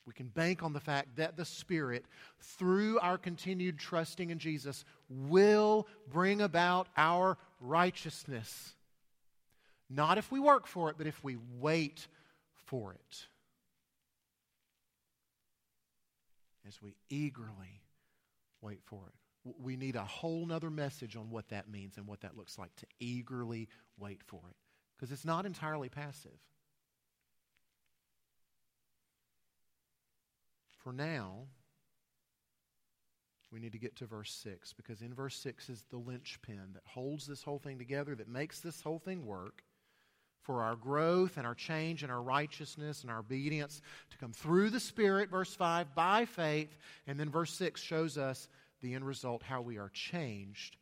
We 0.07 0.13
can 0.13 0.29
bank 0.29 0.63
on 0.63 0.73
the 0.73 0.81
fact 0.81 1.17
that 1.17 1.37
the 1.37 1.45
Spirit, 1.45 2.05
through 2.41 2.99
our 3.01 3.19
continued 3.19 3.79
trusting 3.79 4.31
in 4.31 4.39
Jesus, 4.39 4.85
will 5.09 5.89
bring 6.09 6.41
about 6.41 6.89
our 6.97 7.37
righteousness. 7.61 8.75
Not 9.91 10.19
if 10.19 10.31
we 10.31 10.41
work 10.41 10.67
for 10.67 10.91
it, 10.91 10.97
but 10.99 11.07
if 11.07 11.23
we 11.25 11.37
wait 11.59 12.07
for 12.67 12.93
it. 12.93 13.27
As 16.67 16.81
we 16.83 16.97
eagerly 17.09 17.83
wait 18.61 18.81
for 18.85 19.07
it 19.07 19.15
we 19.61 19.77
need 19.77 19.97
a 19.97 20.05
whole 20.05 20.47
nother 20.47 20.71
message 20.71 21.17
on 21.17 21.31
what 21.31 21.49
that 21.49 21.71
means 21.71 21.97
and 21.97 22.07
what 22.07 22.21
that 22.21 22.37
looks 22.37 22.59
like 22.59 22.75
to 22.77 22.87
eagerly 22.99 23.69
wait 23.99 24.23
for 24.27 24.41
it 24.49 24.57
because 24.97 25.13
it's 25.13 25.25
not 25.25 25.47
entirely 25.47 25.89
passive. 25.89 26.39
For 30.87 30.93
now, 30.93 31.49
we 33.51 33.59
need 33.59 33.73
to 33.73 33.79
get 33.79 33.97
to 33.97 34.07
verse 34.07 34.31
6 34.45 34.73
because 34.75 35.03
in 35.03 35.13
verse 35.13 35.35
6 35.35 35.69
is 35.69 35.83
the 35.91 35.97
linchpin 35.97 36.75
that 36.75 36.85
holds 36.87 37.27
this 37.27 37.43
whole 37.43 37.59
thing 37.59 37.77
together, 37.77 38.15
that 38.15 38.29
makes 38.29 38.61
this 38.61 38.83
whole 38.83 39.01
thing 39.01 39.27
work 39.27 39.65
for 40.43 40.63
our 40.63 40.77
growth 40.77 41.39
and 41.39 41.45
our 41.45 41.57
change 41.57 42.05
and 42.05 42.13
our 42.13 42.23
righteousness 42.23 43.03
and 43.03 43.11
our 43.11 43.19
obedience 43.19 43.83
to 44.11 44.19
come 44.19 44.33
through 44.33 44.71
the 44.71 44.79
Spirit, 44.79 45.29
verse 45.29 45.53
5, 45.57 45.93
by 45.97 46.25
faith. 46.25 46.79
And 47.09 47.19
then 47.19 47.31
verse 47.31 47.53
6 47.55 47.81
shows 47.81 48.17
us 48.17 48.47
the 48.81 48.95
end 48.95 49.05
result, 49.05 49.43
how 49.43 49.63
we 49.63 49.79
are 49.79 49.91
changed 49.93 50.77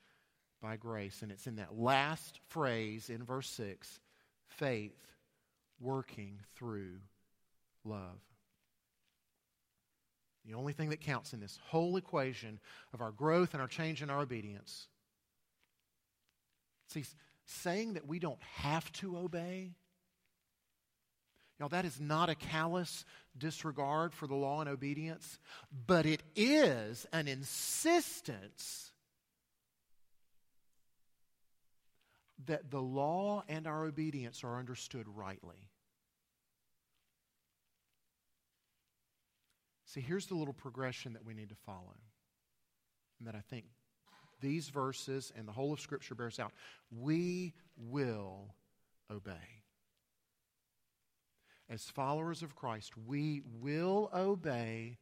by 0.61 0.77
grace. 0.77 1.23
And 1.23 1.33
it's 1.33 1.47
in 1.47 1.57
that 1.57 1.79
last 1.79 2.41
phrase 2.49 3.09
in 3.09 3.25
verse 3.25 3.49
6 3.49 4.01
faith 4.49 5.01
working 5.81 6.41
through 6.55 6.99
love. 7.87 8.21
The 10.47 10.55
only 10.55 10.73
thing 10.73 10.91
that 10.91 11.01
counts 11.01 11.33
in 11.33 11.41
this 11.41 11.59
whole 11.69 11.97
equation 11.97 12.61
of 12.93 13.01
our 13.01 13.13
growth 13.13 13.55
and 13.55 13.63
our 13.63 13.69
change 13.69 14.03
and 14.03 14.11
our 14.11 14.21
obedience. 14.21 14.89
See, 16.89 17.05
saying 17.47 17.95
that 17.95 18.07
we 18.07 18.19
don't 18.19 18.43
have 18.43 18.91
to 18.93 19.17
obey 19.17 19.73
Y'all, 21.59 21.69
that 21.69 21.85
is 21.85 22.01
not 22.01 22.29
a 22.29 22.35
callous 22.35 23.05
disregard 23.39 24.13
for 24.13 24.27
the 24.27 24.35
law 24.35 24.61
and 24.61 24.69
obedience, 24.69 25.39
but 25.87 26.05
it 26.05 26.23
is 26.35 27.07
an 27.13 27.29
insistence 27.29 28.91
that 32.47 32.71
the 32.71 32.83
law 32.83 33.45
and 33.49 33.67
our 33.67 33.85
obedience 33.85 34.43
are 34.43 34.59
understood 34.59 35.07
rightly. 35.09 35.71
See, 39.95 40.01
here's 40.01 40.27
the 40.27 40.35
little 40.35 40.55
progression 40.55 41.13
that 41.13 41.25
we 41.25 41.35
need 41.35 41.51
to 41.51 41.55
follow, 41.55 41.95
and 43.19 43.29
that 43.29 43.37
I 43.37 43.43
think 43.49 43.67
these 44.41 44.69
verses 44.69 45.33
and 45.37 45.47
the 45.47 45.53
whole 45.53 45.73
of 45.73 45.81
Scripture 45.81 46.17
bears 46.17 46.41
out. 46.41 46.53
We 46.91 47.55
will 47.77 48.55
obey 49.11 49.63
as 51.69 51.85
followers 51.85 52.43
of 52.43 52.55
Christ, 52.55 52.93
we 53.07 53.43
will 53.61 54.11
obey 54.15 54.99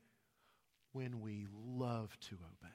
when 0.92 1.20
we 1.20 1.46
love 1.52 2.16
to 2.28 2.34
obey. 2.34 2.68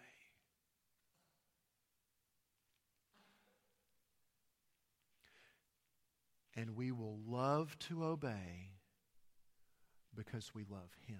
And 6.56 6.75
we 6.75 6.91
will 6.91 7.19
love 7.27 7.77
to 7.88 8.03
obey 8.03 8.71
because 10.15 10.56
we 10.56 10.63
love 10.69 10.89
Him. 11.06 11.19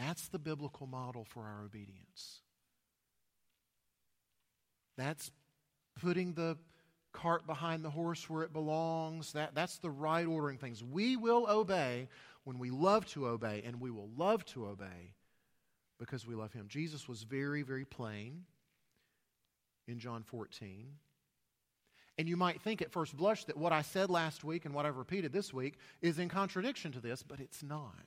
That's 0.00 0.28
the 0.28 0.38
biblical 0.38 0.86
model 0.86 1.24
for 1.24 1.42
our 1.42 1.62
obedience. 1.62 2.40
That's 4.96 5.30
putting 6.00 6.32
the 6.32 6.56
cart 7.12 7.46
behind 7.46 7.84
the 7.84 7.90
horse 7.90 8.28
where 8.30 8.42
it 8.42 8.52
belongs. 8.52 9.32
That, 9.32 9.54
that's 9.54 9.76
the 9.76 9.90
right 9.90 10.26
ordering 10.26 10.56
things. 10.56 10.82
We 10.82 11.16
will 11.16 11.46
obey 11.48 12.08
when 12.44 12.58
we 12.58 12.70
love 12.70 13.04
to 13.08 13.26
obey, 13.26 13.62
and 13.66 13.78
we 13.78 13.90
will 13.90 14.08
love 14.16 14.44
to 14.46 14.66
obey 14.66 15.14
because 15.98 16.26
we 16.26 16.34
love 16.34 16.54
Him. 16.54 16.66
Jesus 16.68 17.06
was 17.06 17.22
very, 17.24 17.60
very 17.60 17.84
plain 17.84 18.44
in 19.86 19.98
John 19.98 20.22
14. 20.22 20.86
And 22.16 22.26
you 22.26 22.38
might 22.38 22.62
think 22.62 22.80
at 22.80 22.90
first 22.90 23.14
blush 23.14 23.44
that 23.44 23.56
what 23.56 23.72
I 23.72 23.82
said 23.82 24.08
last 24.08 24.44
week 24.44 24.64
and 24.64 24.74
what 24.74 24.86
I've 24.86 24.96
repeated 24.96 25.32
this 25.32 25.52
week 25.52 25.76
is 26.00 26.18
in 26.18 26.30
contradiction 26.30 26.90
to 26.92 27.00
this, 27.00 27.22
but 27.22 27.38
it's 27.38 27.62
not. 27.62 28.06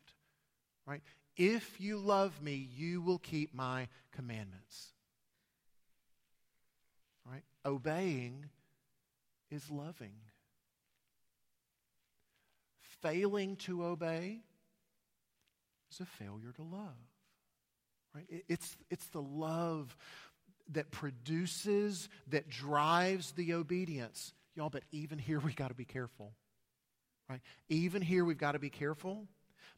Right? 0.87 1.03
If 1.35 1.79
you 1.79 1.97
love 1.97 2.41
me, 2.41 2.67
you 2.75 3.01
will 3.01 3.17
keep 3.17 3.53
my 3.53 3.87
commandments. 4.11 4.93
Right? 7.25 7.43
Obeying 7.65 8.45
is 9.49 9.69
loving. 9.71 10.13
Failing 13.01 13.55
to 13.57 13.83
obey 13.83 14.41
is 15.91 15.99
a 15.99 16.05
failure 16.05 16.51
to 16.55 16.63
love. 16.63 16.95
Right? 18.13 18.43
It's, 18.47 18.77
it's 18.89 19.07
the 19.07 19.21
love 19.21 19.95
that 20.71 20.91
produces, 20.91 22.09
that 22.27 22.49
drives 22.49 23.31
the 23.31 23.53
obedience. 23.53 24.33
Y'all, 24.55 24.69
but 24.69 24.83
even 24.91 25.17
here 25.17 25.39
we've 25.39 25.55
got 25.55 25.69
to 25.69 25.73
be 25.73 25.85
careful. 25.85 26.33
Right? 27.29 27.41
Even 27.69 28.01
here 28.01 28.23
we've 28.23 28.37
got 28.37 28.51
to 28.51 28.59
be 28.59 28.69
careful 28.69 29.27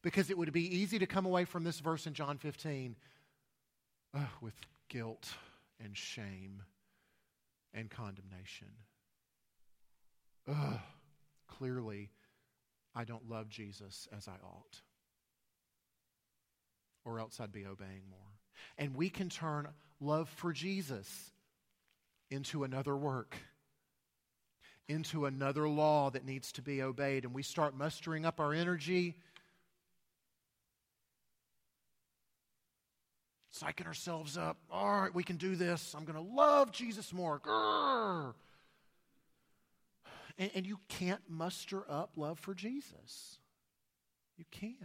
because 0.05 0.29
it 0.29 0.37
would 0.37 0.53
be 0.53 0.77
easy 0.77 0.99
to 0.99 1.07
come 1.07 1.25
away 1.25 1.45
from 1.45 1.63
this 1.63 1.79
verse 1.79 2.05
in 2.05 2.13
John 2.13 2.37
15 2.37 2.95
uh, 4.13 4.19
with 4.39 4.53
guilt 4.87 5.33
and 5.83 5.97
shame 5.97 6.61
and 7.73 7.89
condemnation. 7.89 8.67
Clearly, 11.57 12.11
I 12.93 13.03
don't 13.03 13.27
love 13.27 13.49
Jesus 13.49 14.07
as 14.15 14.27
I 14.27 14.35
ought. 14.45 14.79
Or 17.03 17.19
else 17.19 17.39
I'd 17.39 17.51
be 17.51 17.65
obeying 17.65 18.03
more. 18.07 18.19
And 18.77 18.95
we 18.95 19.09
can 19.09 19.29
turn 19.29 19.67
love 19.99 20.29
for 20.29 20.53
Jesus 20.53 21.31
into 22.29 22.63
another 22.63 22.95
work, 22.95 23.35
into 24.87 25.25
another 25.25 25.67
law 25.67 26.11
that 26.11 26.27
needs 26.27 26.51
to 26.51 26.61
be 26.61 26.83
obeyed. 26.83 27.25
And 27.25 27.33
we 27.33 27.41
start 27.41 27.75
mustering 27.75 28.23
up 28.23 28.39
our 28.39 28.53
energy, 28.53 29.15
psyching 33.55 33.87
ourselves 33.87 34.37
up. 34.37 34.57
All 34.69 35.01
right, 35.01 35.13
we 35.13 35.23
can 35.23 35.37
do 35.37 35.55
this. 35.55 35.93
I'm 35.97 36.05
going 36.05 36.17
to 36.17 36.33
love 36.33 36.71
Jesus 36.71 37.13
more. 37.13 37.41
And, 40.37 40.51
and 40.53 40.65
you 40.65 40.79
can't 40.89 41.21
muster 41.29 41.83
up 41.89 42.11
love 42.17 42.39
for 42.39 42.53
Jesus. 42.53 43.37
You 44.37 44.45
can't. 44.51 44.75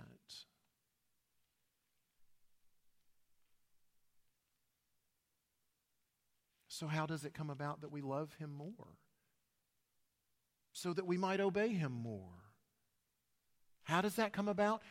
So, 6.69 6.87
how 6.87 7.05
does 7.05 7.25
it 7.25 7.35
come 7.35 7.51
about 7.51 7.81
that 7.81 7.91
we 7.91 8.01
love 8.01 8.33
him 8.39 8.55
more? 8.55 8.97
So 10.73 10.93
that 10.93 11.07
we 11.07 11.19
might 11.19 11.41
obey 11.41 11.69
him 11.69 11.93
more. 11.93 12.39
How 13.83 14.01
does 14.01 14.15
that 14.15 14.33
come 14.33 14.49
about? 14.49 14.83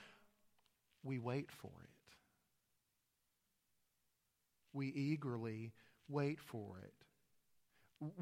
We 1.04 1.18
wait 1.18 1.50
for 1.50 1.72
it. 1.84 1.99
We 4.74 4.88
eagerly 4.88 5.74
wait 6.08 6.40
for 6.40 6.80
it. 6.84 6.94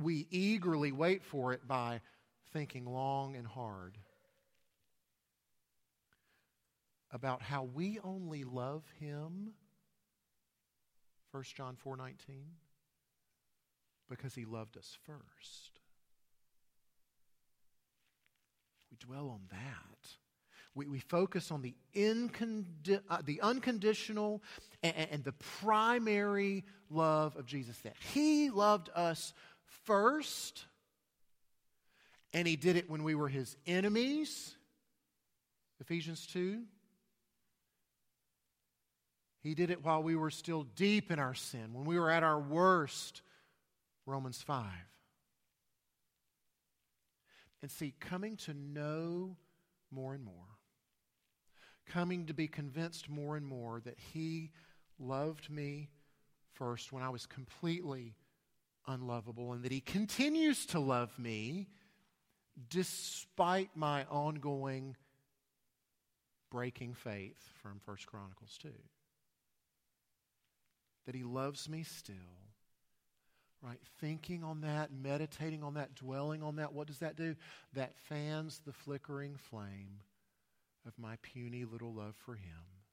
We 0.01 0.27
eagerly 0.31 0.91
wait 0.91 1.23
for 1.23 1.53
it 1.53 1.67
by 1.67 2.01
thinking 2.51 2.85
long 2.85 3.35
and 3.35 3.45
hard 3.45 3.97
about 7.11 7.41
how 7.41 7.63
we 7.63 7.99
only 8.03 8.43
love 8.43 8.83
him 8.99 9.53
1 11.31 11.43
John 11.55 11.75
4:19 11.75 12.55
because 14.09 14.33
he 14.33 14.45
loved 14.45 14.77
us 14.77 14.97
first. 15.05 15.79
We 18.89 18.97
dwell 18.97 19.29
on 19.29 19.41
that. 19.51 20.17
We, 20.77 20.87
we 20.87 20.99
focus 20.99 21.51
on 21.51 21.63
the, 21.63 21.73
incondi- 21.95 23.01
uh, 23.09 23.17
the 23.25 23.41
unconditional 23.41 24.43
and, 24.83 24.95
and 25.11 25.23
the 25.23 25.33
primary 25.33 26.63
love 26.91 27.35
of 27.35 27.47
Jesus 27.47 27.75
that 27.79 27.95
he 28.13 28.51
loved 28.51 28.91
us 28.95 29.33
first 29.85 30.65
and 32.31 32.47
he 32.47 32.55
did 32.55 32.75
it 32.75 32.87
when 32.87 33.03
we 33.03 33.15
were 33.15 33.27
his 33.27 33.57
enemies. 33.65 34.55
Ephesians 35.79 36.27
2. 36.27 36.61
He 39.41 39.55
did 39.55 39.71
it 39.71 39.83
while 39.83 40.03
we 40.03 40.15
were 40.15 40.29
still 40.29 40.63
deep 40.75 41.09
in 41.09 41.17
our 41.17 41.33
sin, 41.33 41.73
when 41.73 41.85
we 41.85 41.97
were 41.97 42.11
at 42.11 42.21
our 42.21 42.39
worst. 42.39 43.23
Romans 44.05 44.41
5. 44.43 44.65
And 47.63 47.71
see, 47.71 47.95
coming 47.99 48.37
to 48.37 48.53
know 48.53 49.37
more 49.89 50.13
and 50.13 50.23
more, 50.23 50.56
coming 51.91 52.25
to 52.25 52.33
be 52.33 52.47
convinced 52.47 53.09
more 53.09 53.35
and 53.35 53.45
more 53.45 53.81
that 53.81 53.97
He 54.13 54.51
loved 54.99 55.49
me 55.49 55.89
first 56.53 56.91
when 56.91 57.03
I 57.03 57.09
was 57.09 57.25
completely 57.25 58.15
unlovable, 58.87 59.53
and 59.53 59.63
that 59.63 59.71
He 59.71 59.81
continues 59.81 60.65
to 60.67 60.79
love 60.79 61.17
me 61.17 61.67
despite 62.69 63.69
my 63.75 64.05
ongoing 64.05 64.95
breaking 66.49 66.93
faith 66.93 67.37
from 67.61 67.79
First 67.85 68.07
Chronicles 68.07 68.57
2. 68.61 68.69
That 71.05 71.15
he 71.15 71.23
loves 71.23 71.69
me 71.69 71.83
still. 71.83 72.15
Right? 73.61 73.79
Thinking 73.99 74.43
on 74.43 74.61
that, 74.61 74.91
meditating 74.91 75.63
on 75.63 75.75
that, 75.75 75.95
dwelling 75.95 76.43
on 76.43 76.57
that, 76.57 76.73
what 76.73 76.87
does 76.87 76.99
that 76.99 77.15
do? 77.15 77.35
That 77.73 77.97
fans 78.07 78.61
the 78.65 78.73
flickering 78.73 79.35
flame 79.35 80.01
of 80.87 80.93
my 80.97 81.17
puny 81.21 81.65
little 81.65 81.93
love 81.93 82.15
for 82.15 82.35
him 82.35 82.83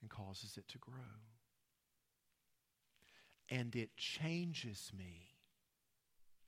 and 0.00 0.10
causes 0.10 0.56
it 0.56 0.66
to 0.68 0.78
grow. 0.78 0.94
And 3.48 3.76
it 3.76 3.96
changes 3.96 4.90
me 4.96 5.32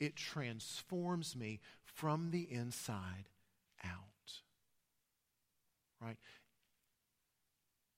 it 0.00 0.16
transforms 0.16 1.36
me 1.36 1.60
from 1.84 2.30
the 2.30 2.42
inside 2.50 3.28
out. 3.84 4.32
Right? 6.00 6.18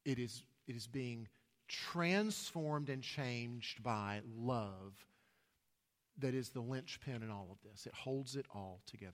It 0.05 0.19
is, 0.19 0.43
it 0.69 0.77
is 0.77 0.87
being 0.87 1.29
transformed 1.69 2.89
and 2.89 3.03
changed 3.03 3.83
by 3.83 4.21
love 4.37 4.95
that 6.19 6.35
is 6.35 6.51
the 6.51 6.61
linchpin 6.61 7.23
in 7.23 7.31
all 7.31 7.49
of 7.51 7.59
this. 7.69 7.87
It 7.87 7.95
holds 7.95 8.37
it 8.37 8.47
all 8.55 8.81
together. 8.87 9.13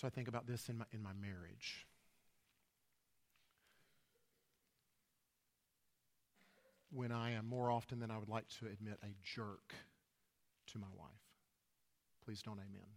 So 0.00 0.06
I 0.06 0.10
think 0.10 0.28
about 0.28 0.46
this 0.46 0.70
in 0.70 0.78
my, 0.78 0.86
in 0.92 1.02
my 1.02 1.12
marriage. 1.20 1.86
when 6.92 7.12
I 7.12 7.32
am 7.32 7.46
more 7.46 7.70
often 7.70 8.00
than 8.00 8.10
I 8.10 8.18
would 8.18 8.28
like 8.28 8.48
to 8.58 8.66
admit 8.66 8.98
a 9.04 9.14
jerk 9.22 9.74
to 10.72 10.78
my 10.78 10.88
wife. 10.98 11.10
Please 12.24 12.42
don't 12.42 12.58
amen. 12.58 12.88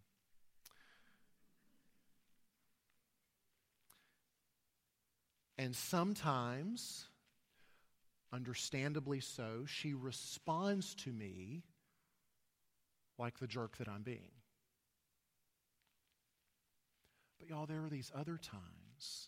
And 5.60 5.76
sometimes, 5.76 7.06
understandably 8.32 9.20
so, 9.20 9.66
she 9.68 9.94
responds 9.94 10.96
to 10.96 11.12
me 11.12 11.62
like 13.20 13.38
the 13.38 13.46
jerk 13.46 13.78
that 13.78 13.88
I'm 13.88 14.02
being. 14.02 14.32
But, 17.44 17.50
y'all, 17.50 17.66
there 17.66 17.84
are 17.84 17.90
these 17.90 18.10
other 18.16 18.38
times 18.38 19.28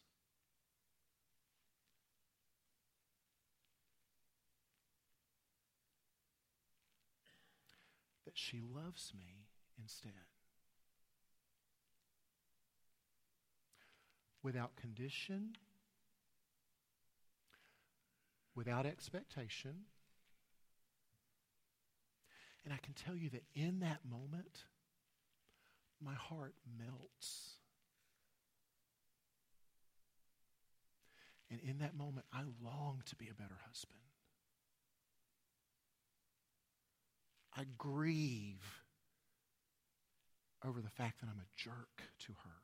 that 8.24 8.36
she 8.36 8.62
loves 8.62 9.12
me 9.18 9.48
instead. 9.78 10.14
Without 14.42 14.78
condition, 14.78 15.58
without 18.56 18.86
expectation. 18.86 19.74
And 22.64 22.74
I 22.74 22.78
can 22.78 22.94
tell 22.94 23.16
you 23.18 23.30
that 23.32 23.44
in 23.54 23.82
that 23.82 24.00
moment, 24.10 24.64
my 26.02 26.14
heart 26.14 26.54
melts. 26.80 27.55
And 31.50 31.60
in 31.62 31.78
that 31.80 31.96
moment, 31.96 32.26
I 32.34 32.42
long 32.64 33.02
to 33.06 33.16
be 33.16 33.30
a 33.30 33.34
better 33.34 33.58
husband. 33.68 34.00
I 37.58 37.66
grieve 37.78 38.84
over 40.66 40.82
the 40.82 40.90
fact 40.90 41.22
that 41.22 41.28
I'm 41.28 41.40
a 41.40 41.48
jerk 41.56 42.02
to 42.26 42.34
her. 42.34 42.62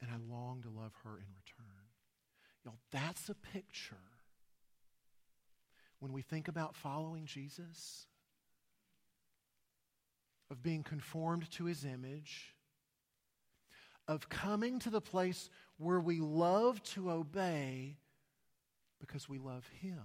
And 0.00 0.10
I 0.10 0.16
long 0.32 0.62
to 0.62 0.68
love 0.68 0.92
her 1.04 1.16
in 1.18 1.26
return. 1.34 1.64
Y'all, 2.64 2.78
that's 2.90 3.28
a 3.28 3.34
picture. 3.34 3.96
When 6.00 6.12
we 6.12 6.22
think 6.22 6.48
about 6.48 6.76
following 6.76 7.26
Jesus, 7.26 8.06
of 10.54 10.62
being 10.62 10.84
conformed 10.84 11.50
to 11.50 11.64
his 11.64 11.84
image, 11.84 12.54
of 14.06 14.28
coming 14.28 14.78
to 14.78 14.88
the 14.88 15.00
place 15.00 15.50
where 15.78 15.98
we 15.98 16.20
love 16.20 16.80
to 16.84 17.10
obey 17.10 17.96
because 19.00 19.28
we 19.28 19.38
love 19.38 19.68
Him. 19.80 19.98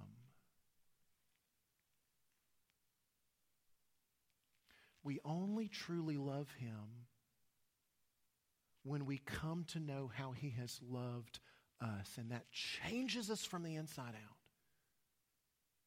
We 5.04 5.20
only 5.24 5.68
truly 5.68 6.18
love 6.18 6.50
Him 6.58 7.06
when 8.84 9.06
we 9.06 9.20
come 9.20 9.66
to 9.74 9.80
know 9.80 10.10
how 10.12 10.32
He 10.32 10.50
has 10.60 10.80
loved 10.89 11.39
us, 11.80 12.18
and 12.18 12.32
that 12.32 12.50
changes 12.52 13.30
us 13.30 13.45
from 13.45 13.62
the 13.62 13.76
inside 13.76 14.16
out. 14.16 14.38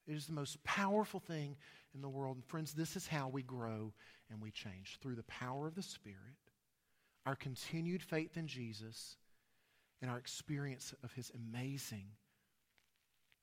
It 0.07 0.15
is 0.15 0.27
the 0.27 0.33
most 0.33 0.63
powerful 0.63 1.19
thing 1.19 1.57
in 1.95 2.01
the 2.01 2.09
world. 2.09 2.37
And 2.37 2.45
friends, 2.45 2.73
this 2.73 2.97
is 2.97 3.07
how 3.07 3.29
we 3.29 3.43
grow 3.43 3.93
and 4.31 4.41
we 4.41 4.51
change 4.51 4.99
through 5.01 5.17
the 5.17 5.23
power 5.25 5.67
of 5.67 5.75
the 5.75 5.83
Spirit, 5.83 6.37
our 7.27 7.37
continued 7.37 8.03
faith 8.03 8.37
in 8.37 8.47
Jesus, 8.47 9.17
and 10.01 10.11
our 10.11 10.19
experience 10.19 10.95
of 11.05 11.13
His 11.13 11.31
amazing, 11.35 12.07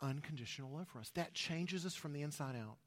unconditional 0.01 0.71
love 0.71 0.87
for 0.87 0.99
us. 0.99 1.11
That 1.15 1.33
changes 1.33 1.85
us 1.85 1.95
from 1.95 2.13
the 2.13 2.21
inside 2.21 2.55
out. 2.55 2.77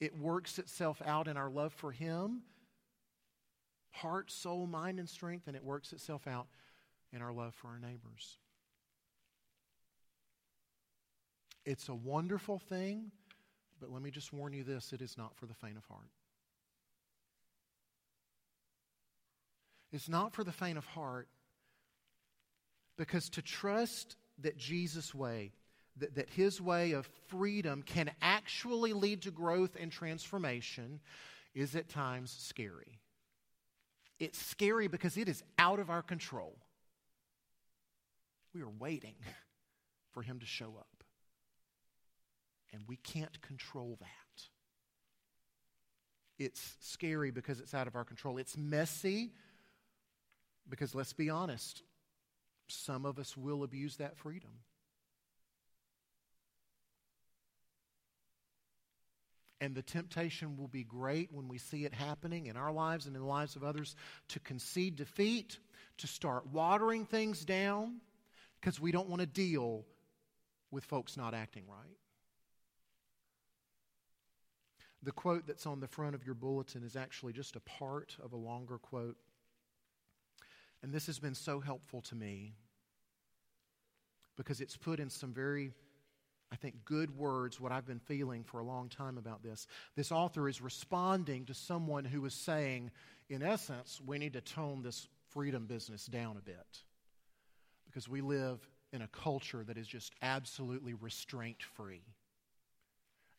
It 0.00 0.18
works 0.18 0.58
itself 0.58 1.00
out 1.04 1.26
in 1.26 1.36
our 1.36 1.50
love 1.50 1.72
for 1.72 1.90
Him, 1.90 2.42
heart, 3.90 4.30
soul, 4.30 4.66
mind, 4.66 4.98
and 4.98 5.08
strength, 5.08 5.46
and 5.46 5.56
it 5.56 5.64
works 5.64 5.92
itself 5.92 6.26
out 6.26 6.46
in 7.12 7.22
our 7.22 7.32
love 7.32 7.54
for 7.54 7.68
our 7.68 7.78
neighbors. 7.78 8.38
It's 11.64 11.88
a 11.88 11.94
wonderful 11.94 12.58
thing, 12.58 13.10
but 13.80 13.92
let 13.92 14.02
me 14.02 14.10
just 14.10 14.32
warn 14.32 14.52
you 14.52 14.64
this 14.64 14.92
it 14.92 15.02
is 15.02 15.16
not 15.16 15.36
for 15.36 15.46
the 15.46 15.54
faint 15.54 15.76
of 15.76 15.84
heart. 15.86 16.10
It's 19.92 20.08
not 20.08 20.34
for 20.34 20.44
the 20.44 20.52
faint 20.52 20.78
of 20.78 20.84
heart 20.84 21.28
because 22.96 23.28
to 23.30 23.42
trust 23.42 24.16
that 24.40 24.56
Jesus' 24.56 25.14
way, 25.14 25.52
that, 25.96 26.14
that 26.16 26.28
his 26.30 26.60
way 26.60 26.92
of 26.92 27.08
freedom 27.28 27.82
can 27.82 28.10
actually 28.20 28.92
lead 28.92 29.22
to 29.22 29.30
growth 29.30 29.76
and 29.78 29.90
transformation 29.90 31.00
is 31.54 31.74
at 31.74 31.88
times 31.88 32.34
scary. 32.38 33.00
It's 34.18 34.38
scary 34.38 34.88
because 34.88 35.16
it 35.16 35.28
is 35.28 35.42
out 35.58 35.78
of 35.78 35.90
our 35.90 36.02
control. 36.02 36.56
We 38.54 38.62
are 38.62 38.72
waiting 38.78 39.14
for 40.12 40.22
him 40.22 40.40
to 40.40 40.46
show 40.46 40.74
up. 40.78 40.95
And 42.76 42.84
we 42.86 42.96
can't 42.96 43.40
control 43.40 43.96
that. 44.00 44.42
It's 46.38 46.76
scary 46.80 47.30
because 47.30 47.58
it's 47.58 47.72
out 47.72 47.86
of 47.86 47.96
our 47.96 48.04
control. 48.04 48.36
It's 48.36 48.54
messy 48.54 49.32
because, 50.68 50.94
let's 50.94 51.14
be 51.14 51.30
honest, 51.30 51.82
some 52.68 53.06
of 53.06 53.18
us 53.18 53.34
will 53.34 53.62
abuse 53.62 53.96
that 53.96 54.18
freedom. 54.18 54.50
And 59.58 59.74
the 59.74 59.80
temptation 59.80 60.58
will 60.58 60.68
be 60.68 60.84
great 60.84 61.32
when 61.32 61.48
we 61.48 61.56
see 61.56 61.86
it 61.86 61.94
happening 61.94 62.44
in 62.44 62.58
our 62.58 62.72
lives 62.72 63.06
and 63.06 63.16
in 63.16 63.22
the 63.22 63.28
lives 63.28 63.56
of 63.56 63.64
others 63.64 63.96
to 64.28 64.40
concede 64.40 64.96
defeat, 64.96 65.58
to 65.96 66.06
start 66.06 66.46
watering 66.52 67.06
things 67.06 67.42
down, 67.42 68.02
because 68.60 68.78
we 68.78 68.92
don't 68.92 69.08
want 69.08 69.20
to 69.20 69.26
deal 69.26 69.86
with 70.70 70.84
folks 70.84 71.16
not 71.16 71.32
acting 71.32 71.62
right. 71.66 71.96
The 75.02 75.12
quote 75.12 75.46
that's 75.46 75.66
on 75.66 75.80
the 75.80 75.86
front 75.86 76.14
of 76.14 76.24
your 76.24 76.34
bulletin 76.34 76.82
is 76.82 76.96
actually 76.96 77.32
just 77.32 77.56
a 77.56 77.60
part 77.60 78.16
of 78.22 78.32
a 78.32 78.36
longer 78.36 78.78
quote. 78.78 79.16
And 80.82 80.92
this 80.92 81.06
has 81.06 81.18
been 81.18 81.34
so 81.34 81.60
helpful 81.60 82.00
to 82.02 82.14
me 82.14 82.54
because 84.36 84.60
it's 84.60 84.76
put 84.76 85.00
in 85.00 85.10
some 85.10 85.32
very, 85.32 85.72
I 86.52 86.56
think, 86.56 86.84
good 86.84 87.16
words 87.16 87.60
what 87.60 87.72
I've 87.72 87.86
been 87.86 88.00
feeling 88.00 88.44
for 88.44 88.60
a 88.60 88.64
long 88.64 88.88
time 88.88 89.18
about 89.18 89.42
this. 89.42 89.66
This 89.96 90.12
author 90.12 90.48
is 90.48 90.60
responding 90.60 91.44
to 91.46 91.54
someone 91.54 92.04
who 92.04 92.24
is 92.24 92.34
saying, 92.34 92.90
in 93.28 93.42
essence, 93.42 94.00
we 94.04 94.18
need 94.18 94.34
to 94.34 94.40
tone 94.40 94.82
this 94.82 95.08
freedom 95.30 95.66
business 95.66 96.06
down 96.06 96.36
a 96.36 96.42
bit 96.42 96.82
because 97.86 98.08
we 98.08 98.20
live 98.20 98.66
in 98.92 99.02
a 99.02 99.08
culture 99.08 99.64
that 99.64 99.76
is 99.76 99.86
just 99.86 100.12
absolutely 100.22 100.94
restraint 100.94 101.62
free. 101.62 102.02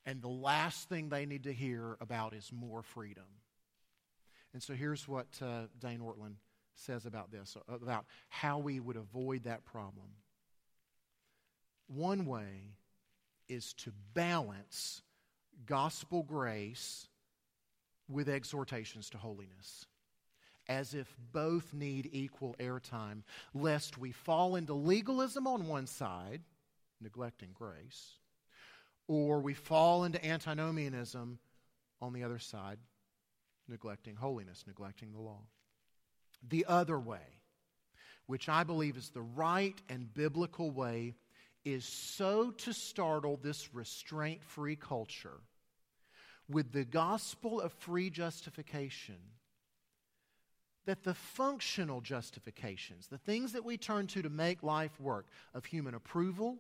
And 0.07 0.21
the 0.21 0.29
last 0.29 0.87
thing 0.87 1.09
they 1.09 1.25
need 1.25 1.43
to 1.43 1.53
hear 1.53 1.97
about 1.99 2.33
is 2.33 2.49
more 2.53 2.81
freedom. 2.81 3.25
And 4.53 4.63
so 4.63 4.73
here's 4.73 5.05
what 5.05 5.27
uh, 5.41 5.63
Dane 5.79 5.99
Ortlund 5.99 6.35
says 6.75 7.05
about 7.05 7.29
this, 7.29 7.57
about 7.67 8.05
how 8.29 8.57
we 8.57 8.79
would 8.79 8.95
avoid 8.95 9.43
that 9.43 9.65
problem. 9.65 10.07
One 11.87 12.25
way 12.25 12.75
is 13.49 13.73
to 13.73 13.91
balance 14.13 15.01
gospel 15.65 16.23
grace 16.23 17.09
with 18.07 18.29
exhortations 18.29 19.09
to 19.09 19.17
holiness, 19.17 19.87
as 20.69 20.93
if 20.93 21.13
both 21.33 21.73
need 21.73 22.09
equal 22.13 22.55
airtime, 22.59 23.23
lest 23.53 23.97
we 23.97 24.13
fall 24.13 24.55
into 24.55 24.73
legalism 24.73 25.47
on 25.47 25.67
one 25.67 25.87
side, 25.87 26.43
neglecting 27.01 27.49
grace, 27.53 28.19
or 29.07 29.39
we 29.39 29.53
fall 29.53 30.03
into 30.03 30.23
antinomianism 30.25 31.39
on 32.01 32.13
the 32.13 32.23
other 32.23 32.39
side, 32.39 32.77
neglecting 33.67 34.15
holiness, 34.15 34.63
neglecting 34.67 35.11
the 35.11 35.19
law. 35.19 35.41
The 36.47 36.65
other 36.67 36.99
way, 36.99 37.41
which 38.27 38.49
I 38.49 38.63
believe 38.63 38.97
is 38.97 39.09
the 39.09 39.21
right 39.21 39.79
and 39.89 40.13
biblical 40.13 40.69
way 40.69 41.15
is 41.65 41.85
so 41.85 42.51
to 42.51 42.73
startle 42.73 43.39
this 43.41 43.73
restraint 43.73 44.43
free 44.43 44.75
culture 44.75 45.41
with 46.49 46.71
the 46.71 46.85
gospel 46.85 47.59
of 47.59 47.73
free 47.73 48.09
justification 48.09 49.17
that 50.85 51.03
the 51.03 51.13
functional 51.13 51.99
justifications, 51.99 53.07
the 53.07 53.17
things 53.17 53.51
that 53.51 53.65
we 53.65 53.75
turn 53.77 54.07
to 54.07 54.21
to 54.21 54.29
make 54.29 54.63
life 54.63 54.97
work, 55.01 55.25
of 55.53 55.65
human 55.65 55.93
approval, 55.93 56.57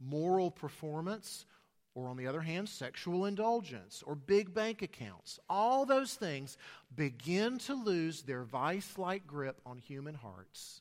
moral 0.00 0.50
performance, 0.50 1.46
or 1.94 2.08
on 2.08 2.16
the 2.16 2.26
other 2.26 2.40
hand, 2.40 2.68
sexual 2.68 3.26
indulgence 3.26 4.02
or 4.06 4.14
big 4.14 4.52
bank 4.52 4.82
accounts, 4.82 5.38
all 5.48 5.86
those 5.86 6.14
things 6.14 6.58
begin 6.94 7.58
to 7.58 7.74
lose 7.74 8.22
their 8.22 8.42
vice 8.42 8.98
like 8.98 9.26
grip 9.26 9.60
on 9.64 9.78
human 9.78 10.14
hearts 10.14 10.80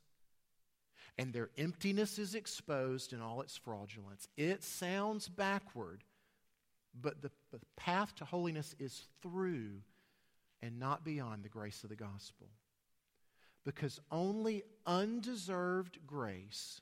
and 1.18 1.32
their 1.32 1.50
emptiness 1.58 2.18
is 2.18 2.36
exposed 2.36 3.14
in 3.14 3.22
all 3.22 3.42
its 3.42 3.56
fraudulence. 3.56 4.28
It 4.36 4.64
sounds 4.64 5.28
backward, 5.28 6.04
but 7.00 7.22
the, 7.22 7.32
the 7.52 7.60
path 7.78 8.16
to 8.16 8.26
holiness 8.26 8.76
is 8.80 9.04
through 9.22 9.82
and 10.62 10.80
not 10.80 11.04
beyond 11.04 11.44
the 11.44 11.50
grace 11.50 11.84
of 11.84 11.90
the 11.90 11.96
gospel. 11.96 12.48
Because 13.64 14.00
only 14.12 14.64
undeserved 14.86 16.00
grace 16.06 16.82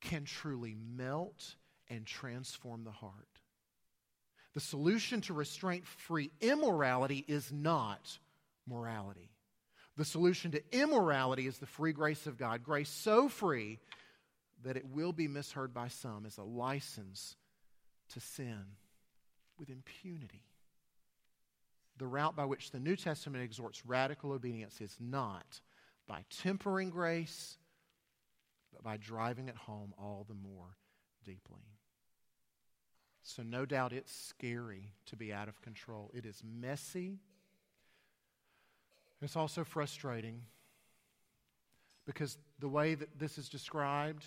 can 0.00 0.24
truly 0.24 0.74
melt 0.96 1.54
and 1.88 2.06
transform 2.06 2.84
the 2.84 2.90
heart. 2.90 3.37
The 4.58 4.64
solution 4.64 5.20
to 5.20 5.34
restraint 5.34 5.86
free 5.86 6.32
immorality 6.40 7.24
is 7.28 7.52
not 7.52 8.18
morality. 8.66 9.30
The 9.96 10.04
solution 10.04 10.50
to 10.50 10.76
immorality 10.76 11.46
is 11.46 11.58
the 11.58 11.66
free 11.66 11.92
grace 11.92 12.26
of 12.26 12.36
God, 12.36 12.64
grace 12.64 12.88
so 12.88 13.28
free 13.28 13.78
that 14.64 14.76
it 14.76 14.84
will 14.84 15.12
be 15.12 15.28
misheard 15.28 15.72
by 15.72 15.86
some 15.86 16.26
as 16.26 16.38
a 16.38 16.42
license 16.42 17.36
to 18.14 18.18
sin 18.18 18.64
with 19.60 19.70
impunity. 19.70 20.42
The 21.98 22.08
route 22.08 22.34
by 22.34 22.46
which 22.46 22.72
the 22.72 22.80
New 22.80 22.96
Testament 22.96 23.44
exhorts 23.44 23.86
radical 23.86 24.32
obedience 24.32 24.80
is 24.80 24.96
not 24.98 25.60
by 26.08 26.24
tempering 26.42 26.90
grace, 26.90 27.58
but 28.72 28.82
by 28.82 28.96
driving 28.96 29.46
it 29.46 29.56
home 29.56 29.94
all 29.96 30.26
the 30.28 30.34
more 30.34 30.74
deeply. 31.24 31.77
So, 33.28 33.42
no 33.42 33.66
doubt 33.66 33.92
it's 33.92 34.10
scary 34.10 34.94
to 35.04 35.14
be 35.14 35.34
out 35.34 35.48
of 35.48 35.60
control. 35.60 36.10
It 36.14 36.24
is 36.24 36.42
messy. 36.42 37.18
It's 39.20 39.36
also 39.36 39.64
frustrating 39.64 40.40
because 42.06 42.38
the 42.58 42.70
way 42.70 42.94
that 42.94 43.18
this 43.18 43.36
is 43.36 43.50
described 43.50 44.24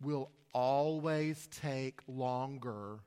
will 0.00 0.30
always 0.54 1.48
take 1.48 1.98
longer 2.06 3.00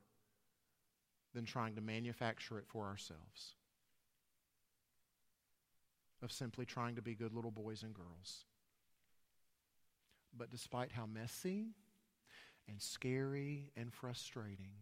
than 1.34 1.46
trying 1.46 1.76
to 1.76 1.82
manufacture 1.82 2.60
it 2.60 2.68
for 2.68 2.86
ourselves. 2.86 3.56
Of 6.22 6.34
simply 6.34 6.66
trying 6.66 6.98
to 6.98 7.02
be 7.02 7.16
good 7.16 7.34
little 7.34 7.52
boys 7.52 7.84
and 7.84 7.94
girls. 7.94 8.44
But 10.38 10.52
despite 10.52 10.92
how 10.92 11.06
messy 11.06 11.68
and 12.68 12.82
scary 12.82 13.72
and 13.76 13.94
frustrating, 13.94 14.74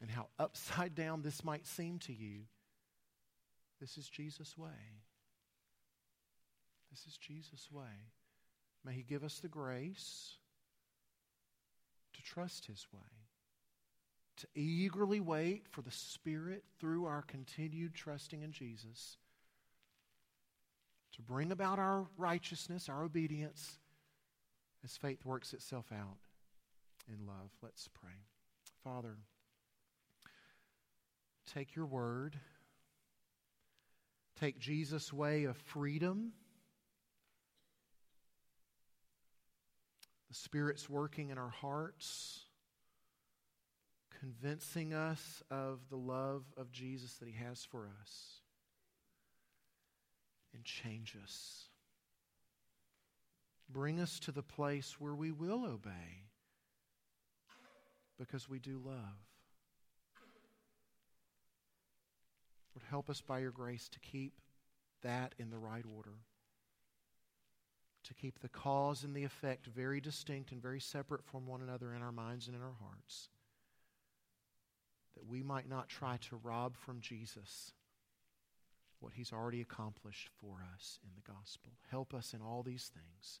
and 0.00 0.10
how 0.10 0.28
upside 0.38 0.94
down 0.94 1.22
this 1.22 1.44
might 1.44 1.66
seem 1.66 1.98
to 2.00 2.12
you, 2.12 2.42
this 3.80 3.98
is 3.98 4.08
Jesus' 4.08 4.56
way. 4.56 5.00
This 6.90 7.06
is 7.06 7.16
Jesus' 7.16 7.70
way. 7.72 8.12
May 8.84 8.92
He 8.92 9.02
give 9.02 9.24
us 9.24 9.40
the 9.40 9.48
grace 9.48 10.36
to 12.12 12.22
trust 12.22 12.66
His 12.66 12.86
way, 12.92 13.00
to 14.36 14.46
eagerly 14.54 15.20
wait 15.20 15.66
for 15.68 15.82
the 15.82 15.90
Spirit 15.90 16.64
through 16.78 17.06
our 17.06 17.22
continued 17.22 17.94
trusting 17.94 18.42
in 18.42 18.52
Jesus 18.52 19.16
to 21.14 21.22
bring 21.22 21.52
about 21.52 21.78
our 21.78 22.06
righteousness, 22.16 22.88
our 22.88 23.04
obedience, 23.04 23.78
as 24.84 24.96
faith 24.96 25.24
works 25.24 25.54
itself 25.54 25.86
out 25.92 26.18
in 27.08 27.26
love. 27.26 27.50
Let's 27.62 27.88
pray. 27.88 28.12
Father, 28.82 29.16
take 31.52 31.74
your 31.74 31.86
word, 31.86 32.38
take 34.38 34.58
Jesus' 34.58 35.12
way 35.12 35.44
of 35.44 35.56
freedom. 35.56 36.32
The 40.28 40.34
Spirit's 40.34 40.90
working 40.90 41.30
in 41.30 41.38
our 41.38 41.48
hearts, 41.48 42.40
convincing 44.20 44.92
us 44.92 45.42
of 45.50 45.80
the 45.88 45.96
love 45.96 46.44
of 46.56 46.72
Jesus 46.72 47.14
that 47.14 47.28
He 47.28 47.34
has 47.42 47.64
for 47.64 47.88
us, 48.02 48.40
and 50.52 50.64
change 50.64 51.16
us. 51.22 51.68
Bring 53.68 54.00
us 54.00 54.18
to 54.20 54.32
the 54.32 54.42
place 54.42 54.96
where 54.98 55.14
we 55.14 55.32
will 55.32 55.64
obey 55.64 56.24
because 58.18 58.48
we 58.48 58.58
do 58.58 58.80
love. 58.84 59.24
Lord, 62.74 62.86
help 62.88 63.10
us 63.10 63.20
by 63.20 63.38
your 63.38 63.50
grace 63.50 63.88
to 63.90 63.98
keep 64.00 64.40
that 65.02 65.34
in 65.38 65.50
the 65.50 65.58
right 65.58 65.84
order, 65.96 66.18
to 68.04 68.14
keep 68.14 68.40
the 68.40 68.48
cause 68.48 69.04
and 69.04 69.14
the 69.14 69.24
effect 69.24 69.66
very 69.66 70.00
distinct 70.00 70.52
and 70.52 70.60
very 70.60 70.80
separate 70.80 71.24
from 71.24 71.46
one 71.46 71.62
another 71.62 71.94
in 71.94 72.02
our 72.02 72.12
minds 72.12 72.46
and 72.46 72.56
in 72.56 72.62
our 72.62 72.76
hearts, 72.80 73.28
that 75.14 75.26
we 75.26 75.42
might 75.42 75.68
not 75.68 75.88
try 75.88 76.16
to 76.28 76.40
rob 76.42 76.76
from 76.76 77.00
Jesus 77.00 77.72
what 79.00 79.12
he's 79.14 79.32
already 79.32 79.60
accomplished 79.60 80.28
for 80.40 80.64
us 80.74 80.98
in 81.04 81.10
the 81.14 81.32
gospel. 81.32 81.72
Help 81.90 82.14
us 82.14 82.32
in 82.32 82.40
all 82.40 82.62
these 82.62 82.90
things. 82.92 83.40